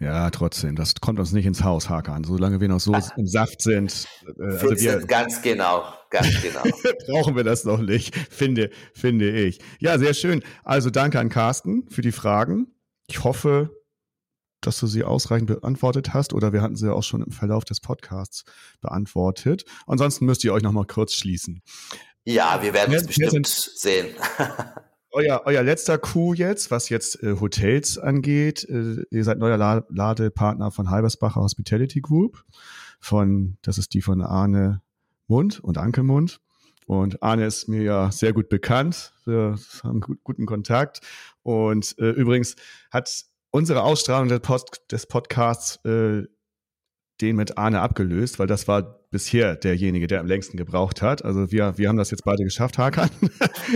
[0.00, 2.22] Ja, trotzdem, das kommt uns nicht ins Haus, Hakan.
[2.22, 4.06] Solange wir noch so im Saft sind.
[4.38, 6.62] Äh, also wir, ganz genau, ganz genau.
[7.08, 9.60] brauchen wir das noch nicht, finde, finde ich.
[9.80, 10.44] Ja, sehr schön.
[10.62, 12.68] Also danke an Carsten für die Fragen.
[13.08, 13.70] Ich hoffe,
[14.60, 17.80] dass du sie ausreichend beantwortet hast oder wir hatten sie auch schon im Verlauf des
[17.80, 18.44] Podcasts
[18.80, 19.64] beantwortet.
[19.88, 21.62] Ansonsten müsst ihr euch noch mal kurz schließen.
[22.24, 24.14] Ja, wir werden es bestimmt sehen.
[25.18, 28.64] euer, euer letzter Coup jetzt, was jetzt äh, Hotels angeht.
[28.68, 32.44] Äh, ihr seid neuer La Ladepartner von Halbersbacher Hospitality Group.
[33.00, 34.80] Von, das ist die von Arne
[35.26, 36.40] Mund und Anke Mund.
[36.86, 39.12] Und Arne ist mir ja sehr gut bekannt.
[39.24, 41.00] Wir haben gut, guten Kontakt.
[41.42, 42.54] Und äh, übrigens
[42.90, 46.22] hat unsere Ausstrahlung des, Post, des Podcasts äh,
[47.20, 51.24] den mit Arne abgelöst, weil das war bisher derjenige, der am längsten gebraucht hat.
[51.24, 53.08] Also wir, wir haben das jetzt beide geschafft, Hakan.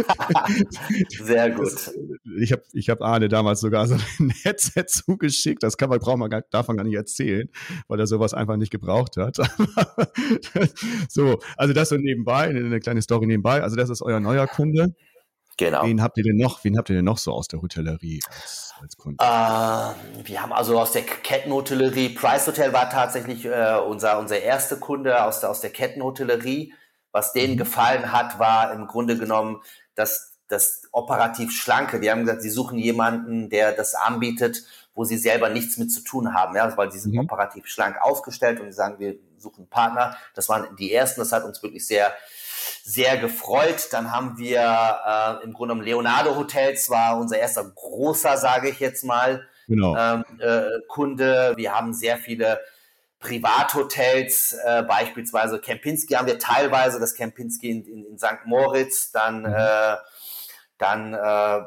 [1.09, 1.73] Sehr gut.
[1.73, 1.95] Das,
[2.39, 5.63] ich habe ich hab Arne damals sogar so ein Headset zugeschickt.
[5.63, 7.49] Das kann man, braucht man gar, darf man gar nicht erzählen,
[7.89, 9.37] weil er sowas einfach nicht gebraucht hat.
[11.09, 13.63] so, also das so nebenbei, eine kleine Story nebenbei.
[13.63, 14.95] Also das ist euer neuer Kunde.
[15.57, 15.85] Genau.
[15.85, 16.65] Wen habt ihr denn noch?
[16.65, 19.19] Wen habt ihr denn noch so aus der Hotellerie als, als Kunden?
[19.21, 24.77] Äh, wir haben also aus der Kettenhotellerie, Price Hotel war tatsächlich äh, unser, unser erster
[24.77, 26.75] Kunde aus der, aus der Kettenhotellerie.
[27.13, 27.59] Was denen mhm.
[27.59, 29.61] gefallen hat, war im Grunde genommen
[29.95, 32.01] das, das operativ Schlanke.
[32.01, 36.03] Die haben gesagt, sie suchen jemanden, der das anbietet, wo sie selber nichts mit zu
[36.03, 37.21] tun haben, ja, weil sie sind mhm.
[37.21, 40.17] operativ schlank aufgestellt und die sagen, wir suchen einen Partner.
[40.35, 42.13] Das waren die ersten, das hat uns wirklich sehr
[42.83, 43.89] sehr gefreut.
[43.93, 48.81] Dann haben wir äh, im Grunde genommen Leonardo Hotels war unser erster großer, sage ich
[48.81, 49.97] jetzt mal, genau.
[49.97, 51.55] ähm, äh, Kunde.
[51.57, 52.61] Wir haben sehr viele
[53.21, 58.47] Privathotels, äh, beispielsweise Kempinski haben wir teilweise, das Kempinski in, in, in St.
[58.47, 59.55] Moritz, dann, mhm.
[59.55, 59.97] äh,
[60.79, 61.19] dann, äh,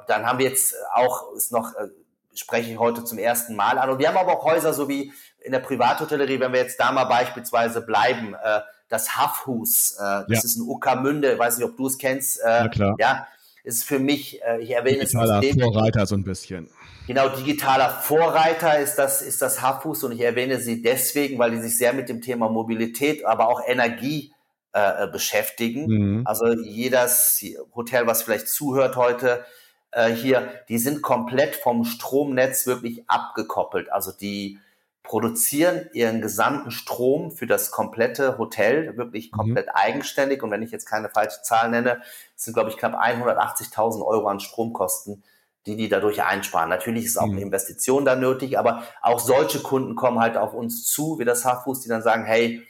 [0.08, 1.88] dann haben wir jetzt auch, ist noch, äh,
[2.34, 3.90] spreche ich heute zum ersten Mal an.
[3.90, 6.92] Und wir haben aber auch Häuser, so wie in der Privathotellerie, wenn wir jetzt da
[6.92, 8.60] mal beispielsweise bleiben, äh,
[8.96, 10.40] das Haffhus, äh, das ja.
[10.40, 12.42] ist in Uckermünde, weiß nicht, ob du es kennst.
[12.42, 12.96] Äh, ja, klar.
[13.00, 13.28] Ja,
[13.64, 15.42] ist für mich, äh, ich erwähne digitaler es.
[15.42, 16.70] Digitaler Vorreiter so ein bisschen.
[17.08, 21.60] Genau, digitaler Vorreiter ist das, ist das Haffhus und ich erwähne sie deswegen, weil die
[21.60, 24.34] sich sehr mit dem Thema Mobilität, aber auch Energie
[24.74, 25.86] äh, äh beschäftigen.
[25.88, 26.22] Mhm.
[26.26, 27.44] Also jedes
[27.76, 29.46] Hotel, was vielleicht zuhört heute,
[29.92, 33.92] äh, hier, die sind komplett vom Stromnetz wirklich abgekoppelt.
[33.92, 34.60] Also die
[35.06, 39.38] produzieren ihren gesamten Strom für das komplette Hotel wirklich mhm.
[39.38, 39.74] komplett mhm.
[39.74, 40.44] eigenständig.
[40.44, 42.02] Und wenn ich jetzt keine falsche Zahl nenne,
[42.36, 45.24] sind, glaube ich, knapp 180.000 Euro an Stromkosten,
[45.66, 46.70] die die dadurch einsparen.
[46.70, 47.44] Natürlich ist auch eine mhm.
[47.44, 51.82] Investition da nötig, aber auch solche Kunden kommen halt auf uns zu, wie das Hafus,
[51.82, 52.66] die dann sagen, hey,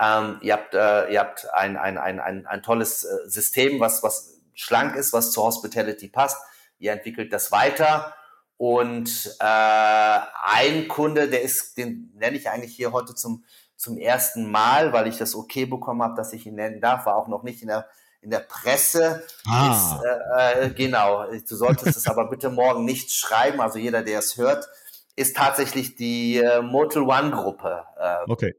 [0.00, 4.02] ähm, ihr habt, äh, ihr habt ein, ein, ein, ein, ein tolles äh, System, was,
[4.02, 6.38] was schlank ist, was zur Hospitality passt.
[6.78, 8.14] Ihr entwickelt das weiter
[8.58, 13.44] und äh, ein Kunde, der ist, den nenne ich eigentlich hier heute zum,
[13.76, 17.16] zum ersten Mal, weil ich das okay bekommen habe, dass ich ihn nennen darf, war
[17.16, 17.86] auch noch nicht in der,
[18.22, 19.24] in der Presse.
[19.46, 19.72] Ah.
[19.72, 24.20] Ist, äh, äh genau, du solltest es aber bitte morgen nicht schreiben, also jeder, der
[24.20, 24.68] es hört,
[25.16, 27.84] ist tatsächlich die äh, Motel One Gruppe.
[27.98, 28.56] Äh, okay.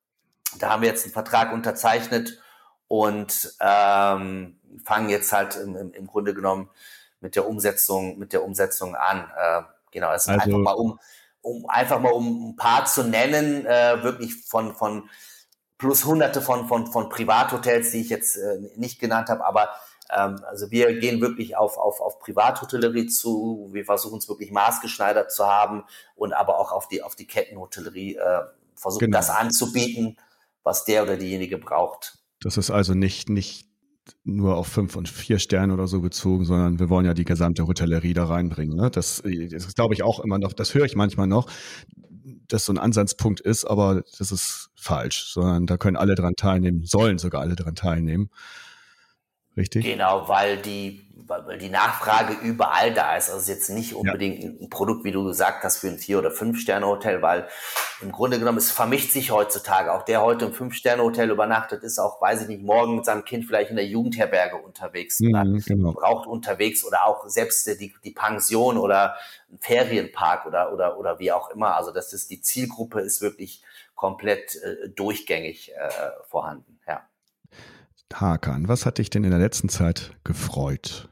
[0.60, 2.39] Da haben wir jetzt einen Vertrag unterzeichnet
[2.88, 6.70] und ähm, fangen jetzt halt im, im, im Grunde genommen
[7.20, 9.32] mit der Umsetzung, mit der Umsetzung an.
[9.36, 11.00] Äh, Genau, es ist also, einfach mal um,
[11.42, 15.10] um einfach mal um ein paar zu nennen, äh, wirklich von, von
[15.78, 19.70] plus hunderte von, von, von Privathotels, die ich jetzt äh, nicht genannt habe, aber
[20.10, 25.32] ähm, also wir gehen wirklich auf, auf, auf Privathotellerie zu, wir versuchen es wirklich maßgeschneidert
[25.32, 25.84] zu haben
[26.16, 28.42] und aber auch auf die, auf die Kettenhotellerie äh,
[28.76, 29.18] versuchen genau.
[29.18, 30.18] das anzubieten,
[30.64, 32.20] was der oder diejenige braucht.
[32.42, 33.66] Das ist also nicht, nicht
[34.24, 37.68] nur auf fünf und vier Sterne oder so bezogen, sondern wir wollen ja die gesamte
[37.68, 38.78] Hotellerie da reinbringen.
[38.78, 38.89] Ne?
[38.91, 41.49] Das, das glaube ich auch immer noch, das höre ich manchmal noch,
[42.47, 46.84] dass so ein Ansatzpunkt ist, aber das ist falsch, sondern da können alle dran teilnehmen,
[46.84, 48.30] sollen sogar alle dran teilnehmen.
[49.58, 49.84] Richtig?
[49.84, 53.32] Genau, weil die, weil die Nachfrage überall da ist.
[53.32, 54.49] Also jetzt nicht unbedingt ja.
[54.49, 57.47] ein Produkt, wie du gesagt hast, für ein Vier- oder Fünf-Sterne-Hotel, weil
[58.01, 59.91] im Grunde genommen, es vermischt sich heutzutage.
[59.91, 63.45] Auch der heute im Fünf-Sterne-Hotel übernachtet, ist auch, weiß ich nicht, morgen mit seinem Kind
[63.45, 65.20] vielleicht in der Jugendherberge unterwegs.
[65.20, 65.93] Mhm, genau.
[65.93, 69.16] Braucht unterwegs oder auch selbst die, die Pension oder
[69.51, 71.76] ein Ferienpark oder, oder, oder wie auch immer.
[71.76, 73.64] Also das ist, die Zielgruppe ist wirklich
[73.95, 75.89] komplett äh, durchgängig äh,
[76.30, 76.77] vorhanden.
[78.14, 81.10] Hakan, was hat dich denn in der letzten Zeit gefreut?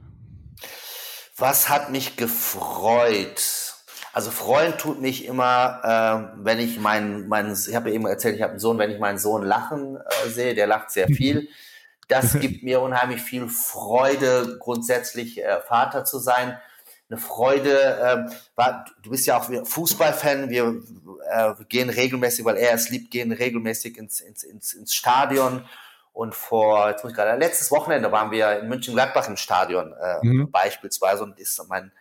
[1.37, 3.75] Was hat mich gefreut?
[4.13, 8.37] Also freuen tut mich immer, äh, wenn ich meinen, meinen ich habe ja eben erzählt,
[8.37, 11.49] ich habe einen Sohn, wenn ich meinen Sohn lachen äh, sehe, der lacht sehr viel.
[12.07, 16.57] Das gibt mir unheimlich viel Freude, grundsätzlich äh, Vater zu sein.
[17.09, 20.81] Eine Freude, äh, war, du bist ja auch Fußballfan, wir,
[21.29, 25.65] äh, gehen regelmäßig, weil er es liebt, gehen regelmäßig ins, ins, ins, ins Stadion
[26.15, 30.25] und vor, jetzt muss ich gerade, letztes Wochenende waren wir in München-Gladbach im Stadion äh,
[30.25, 30.49] mhm.
[30.49, 31.91] beispielsweise und ist mein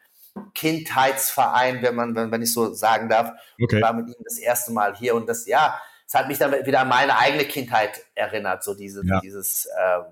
[0.54, 3.32] Kindheitsverein, wenn man, wenn, wenn ich so sagen darf.
[3.60, 3.82] Okay.
[3.82, 6.80] war mit ihm das erste Mal hier und das, ja, es hat mich dann wieder
[6.80, 9.18] an meine eigene Kindheit erinnert, so diese, ja.
[9.18, 10.04] dieses ähm,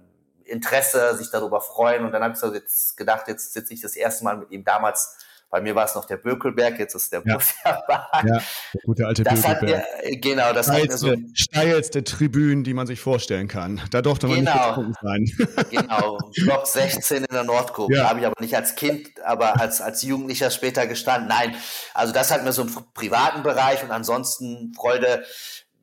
[0.46, 2.04] Interesse, sich darüber freuen.
[2.04, 4.64] Und dann habe ich so jetzt gedacht, jetzt sitze ich das erste Mal mit ihm.
[4.64, 5.16] Damals
[5.52, 7.34] Bei mir war es noch der Bökelberg, jetzt ist der Ja.
[7.34, 8.24] Borussia-Park.
[8.24, 8.38] Ja,
[8.72, 9.84] der gute alte Das Bökelberg.
[10.02, 13.78] mir, genau, das hat mir so, steilste, steilste Tribünen, die man sich vorstellen kann.
[13.90, 14.82] Da durfte man Genau.
[14.82, 15.30] nicht sein.
[15.70, 17.94] genau, Block 16 in der Nordkurve.
[17.94, 18.04] Ja.
[18.04, 21.28] Da habe ich aber nicht als Kind, aber als, als Jugendlicher später gestanden.
[21.28, 21.54] Nein,
[21.92, 25.22] also das hat mir so im privaten Bereich und ansonsten Freude,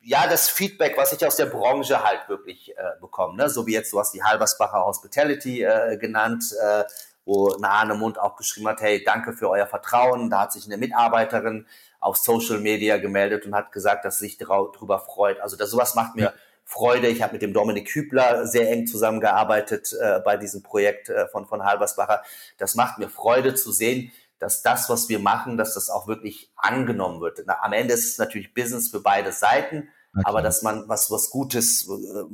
[0.02, 3.36] ja, das Feedback, was ich aus der Branche halt wirklich äh, bekomme.
[3.36, 3.48] Ne?
[3.48, 6.82] So wie jetzt, du hast die Halbersbacher Hospitality äh, genannt, äh,
[7.24, 10.30] wo eine Arne Mund auch geschrieben hat, hey, danke für euer Vertrauen.
[10.30, 11.66] Da hat sich eine Mitarbeiterin
[12.00, 15.40] auf Social Media gemeldet und hat gesagt, dass sie sich drüber freut.
[15.40, 16.32] Also das, sowas macht mir
[16.64, 17.08] Freude.
[17.08, 21.46] Ich habe mit dem Dominik Hübler sehr eng zusammengearbeitet äh, bei diesem Projekt äh, von,
[21.46, 22.22] von Halbersbacher.
[22.58, 26.50] Das macht mir Freude zu sehen, dass das, was wir machen, dass das auch wirklich
[26.56, 27.42] angenommen wird.
[27.44, 30.24] Na, am Ende ist es natürlich Business für beide Seiten, klar.
[30.26, 32.24] aber dass man was, was Gutes äh,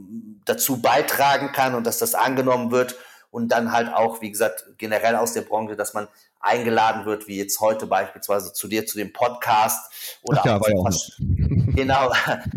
[0.44, 2.94] dazu beitragen kann und dass das angenommen wird
[3.36, 6.08] und dann halt auch, wie gesagt, generell aus der Branche, dass man
[6.40, 10.86] eingeladen wird, wie jetzt heute beispielsweise zu dir, zu dem Podcast oder Ach ja, auch
[10.86, 12.10] auch Genau,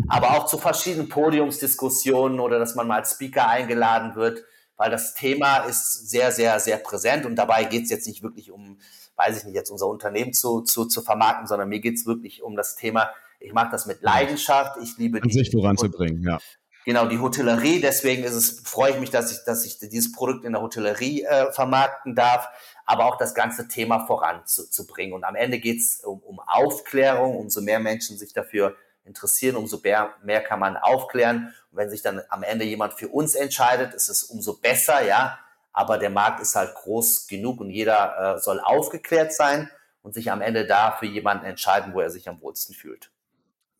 [0.08, 4.42] aber auch zu verschiedenen Podiumsdiskussionen oder dass man mal als Speaker eingeladen wird,
[4.78, 8.50] weil das Thema ist sehr, sehr, sehr präsent und dabei geht es jetzt nicht wirklich
[8.50, 8.78] um,
[9.16, 12.42] weiß ich nicht, jetzt unser Unternehmen zu, zu, zu vermarkten, sondern mir geht es wirklich
[12.42, 16.38] um das Thema, ich mache das mit Leidenschaft, ich liebe An die, sich voranzubringen, ja.
[16.86, 20.44] Genau, die Hotellerie, deswegen ist es, freue ich mich, dass ich, dass ich dieses Produkt
[20.44, 22.48] in der Hotellerie äh, vermarkten darf,
[22.86, 25.12] aber auch das ganze Thema voranzubringen.
[25.12, 30.14] Und am Ende geht's um, um Aufklärung, umso mehr Menschen sich dafür interessieren, umso mehr,
[30.22, 31.54] mehr kann man aufklären.
[31.70, 35.38] Und wenn sich dann am Ende jemand für uns entscheidet, ist es umso besser, ja.
[35.72, 39.70] Aber der Markt ist halt groß genug und jeder äh, soll aufgeklärt sein
[40.02, 43.10] und sich am Ende da für jemanden entscheiden, wo er sich am wohlsten fühlt.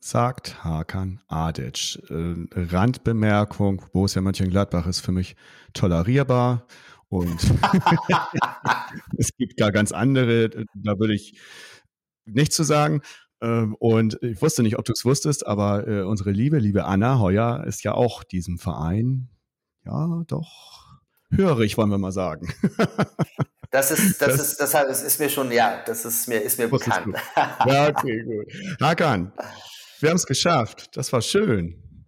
[0.03, 1.99] Sagt Hakan Adic.
[2.11, 5.37] Äh, Randbemerkung, Borussia Mönchengladbach ist für mich
[5.75, 6.67] tolerierbar
[7.09, 7.39] und
[9.19, 11.39] es gibt da ganz andere, da würde ich
[12.25, 13.03] nichts zu sagen.
[13.43, 17.19] Ähm, Und ich wusste nicht, ob du es wusstest, aber äh, unsere liebe, liebe Anna
[17.19, 19.29] Heuer ist ja auch diesem Verein,
[19.85, 20.99] ja, doch
[21.31, 22.49] hörig, wollen wir mal sagen.
[23.73, 26.59] Das ist, das, Das- ist, das, das ist mir schon, ja, das ist mir, ist
[26.59, 27.15] mir bekannt.
[27.37, 28.53] Ja, okay, gut.
[28.81, 29.31] Hakan,
[30.01, 30.97] wir haben es geschafft.
[30.97, 32.07] Das war schön.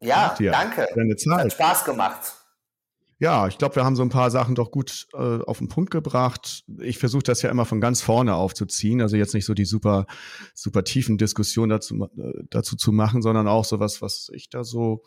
[0.00, 0.86] Ja, danke.
[0.94, 1.52] Deine Es hat Zeit.
[1.52, 2.34] Spaß gemacht.
[3.20, 5.90] Ja, ich glaube, wir haben so ein paar Sachen doch gut äh, auf den Punkt
[5.90, 6.62] gebracht.
[6.78, 10.06] Ich versuche das ja immer von ganz vorne aufzuziehen, also jetzt nicht so die super,
[10.54, 14.62] super tiefen Diskussionen dazu, äh, dazu zu machen, sondern auch so was, was ich da
[14.62, 15.02] so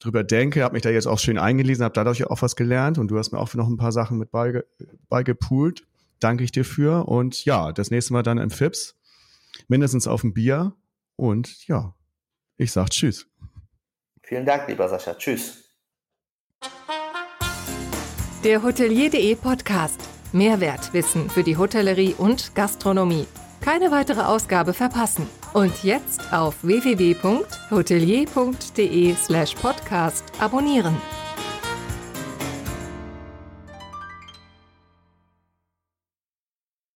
[0.00, 0.64] drüber denke.
[0.64, 3.30] Habe mich da jetzt auch schön eingelesen, habe dadurch auch was gelernt und du hast
[3.30, 4.66] mir auch noch ein paar Sachen mit beige,
[5.08, 5.86] beigepoolt.
[6.18, 8.96] Danke ich dir für und ja, das nächste Mal dann im FIPS,
[9.68, 10.74] mindestens auf dem Bier
[11.16, 11.94] und ja,
[12.56, 13.26] ich sag Tschüss.
[14.22, 15.14] Vielen Dank, lieber Sascha.
[15.14, 15.64] Tschüss.
[18.44, 20.00] Der Hotelier.de Podcast.
[20.32, 23.26] Mehrwertwissen für die Hotellerie und Gastronomie.
[23.60, 25.26] Keine weitere Ausgabe verpassen.
[25.52, 30.94] Und jetzt auf www.hotelier.de slash podcast abonnieren.